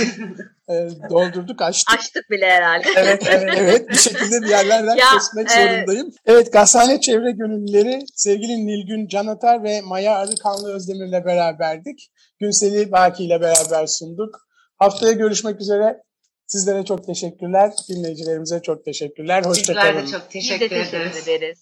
e, 0.70 0.74
doldurduk, 1.10 1.62
açtık. 1.62 2.00
Açtık 2.00 2.30
bile 2.30 2.46
herhalde. 2.46 2.88
Evet, 2.96 3.24
evet, 3.30 3.54
evet. 3.58 3.90
Bir 3.90 3.96
şekilde 3.96 4.42
bir 4.42 4.48
yerlerden 4.48 4.96
ya, 4.98 5.06
kesmek 5.14 5.52
e... 5.52 5.54
zorundayım. 5.54 6.14
Evet, 6.26 6.54
Gazhane 6.54 7.02
Çevre 7.02 7.32
Gönüllüleri 7.32 8.00
sevgili 8.16 8.68
Nilgün 8.68 9.08
Canatar 9.08 9.64
ve 9.64 9.82
Maya 9.82 10.16
Arıkanlı 10.16 10.74
Özdemir'le 10.76 11.26
beraberdik. 11.26 12.12
Günseli 12.40 12.92
Baki 12.92 13.24
ile 13.24 13.42
beraber 13.42 13.88
sunduk. 13.88 14.48
Haftaya 14.78 15.14
görüşmek 15.14 15.62
üzere. 15.62 16.04
Sizlere 16.48 16.86
çok 16.86 17.06
teşekkürler. 17.06 17.72
Dinleyicilerimize 17.90 18.62
çok 18.62 18.86
teşekkürler. 18.86 19.44
Hoşçakalın. 19.46 19.90
Bizler 19.90 20.08
de 20.08 20.12
çok 20.12 20.32
teşekkür, 20.32 20.70
teşekkür 20.70 21.00
ederiz. 21.00 21.58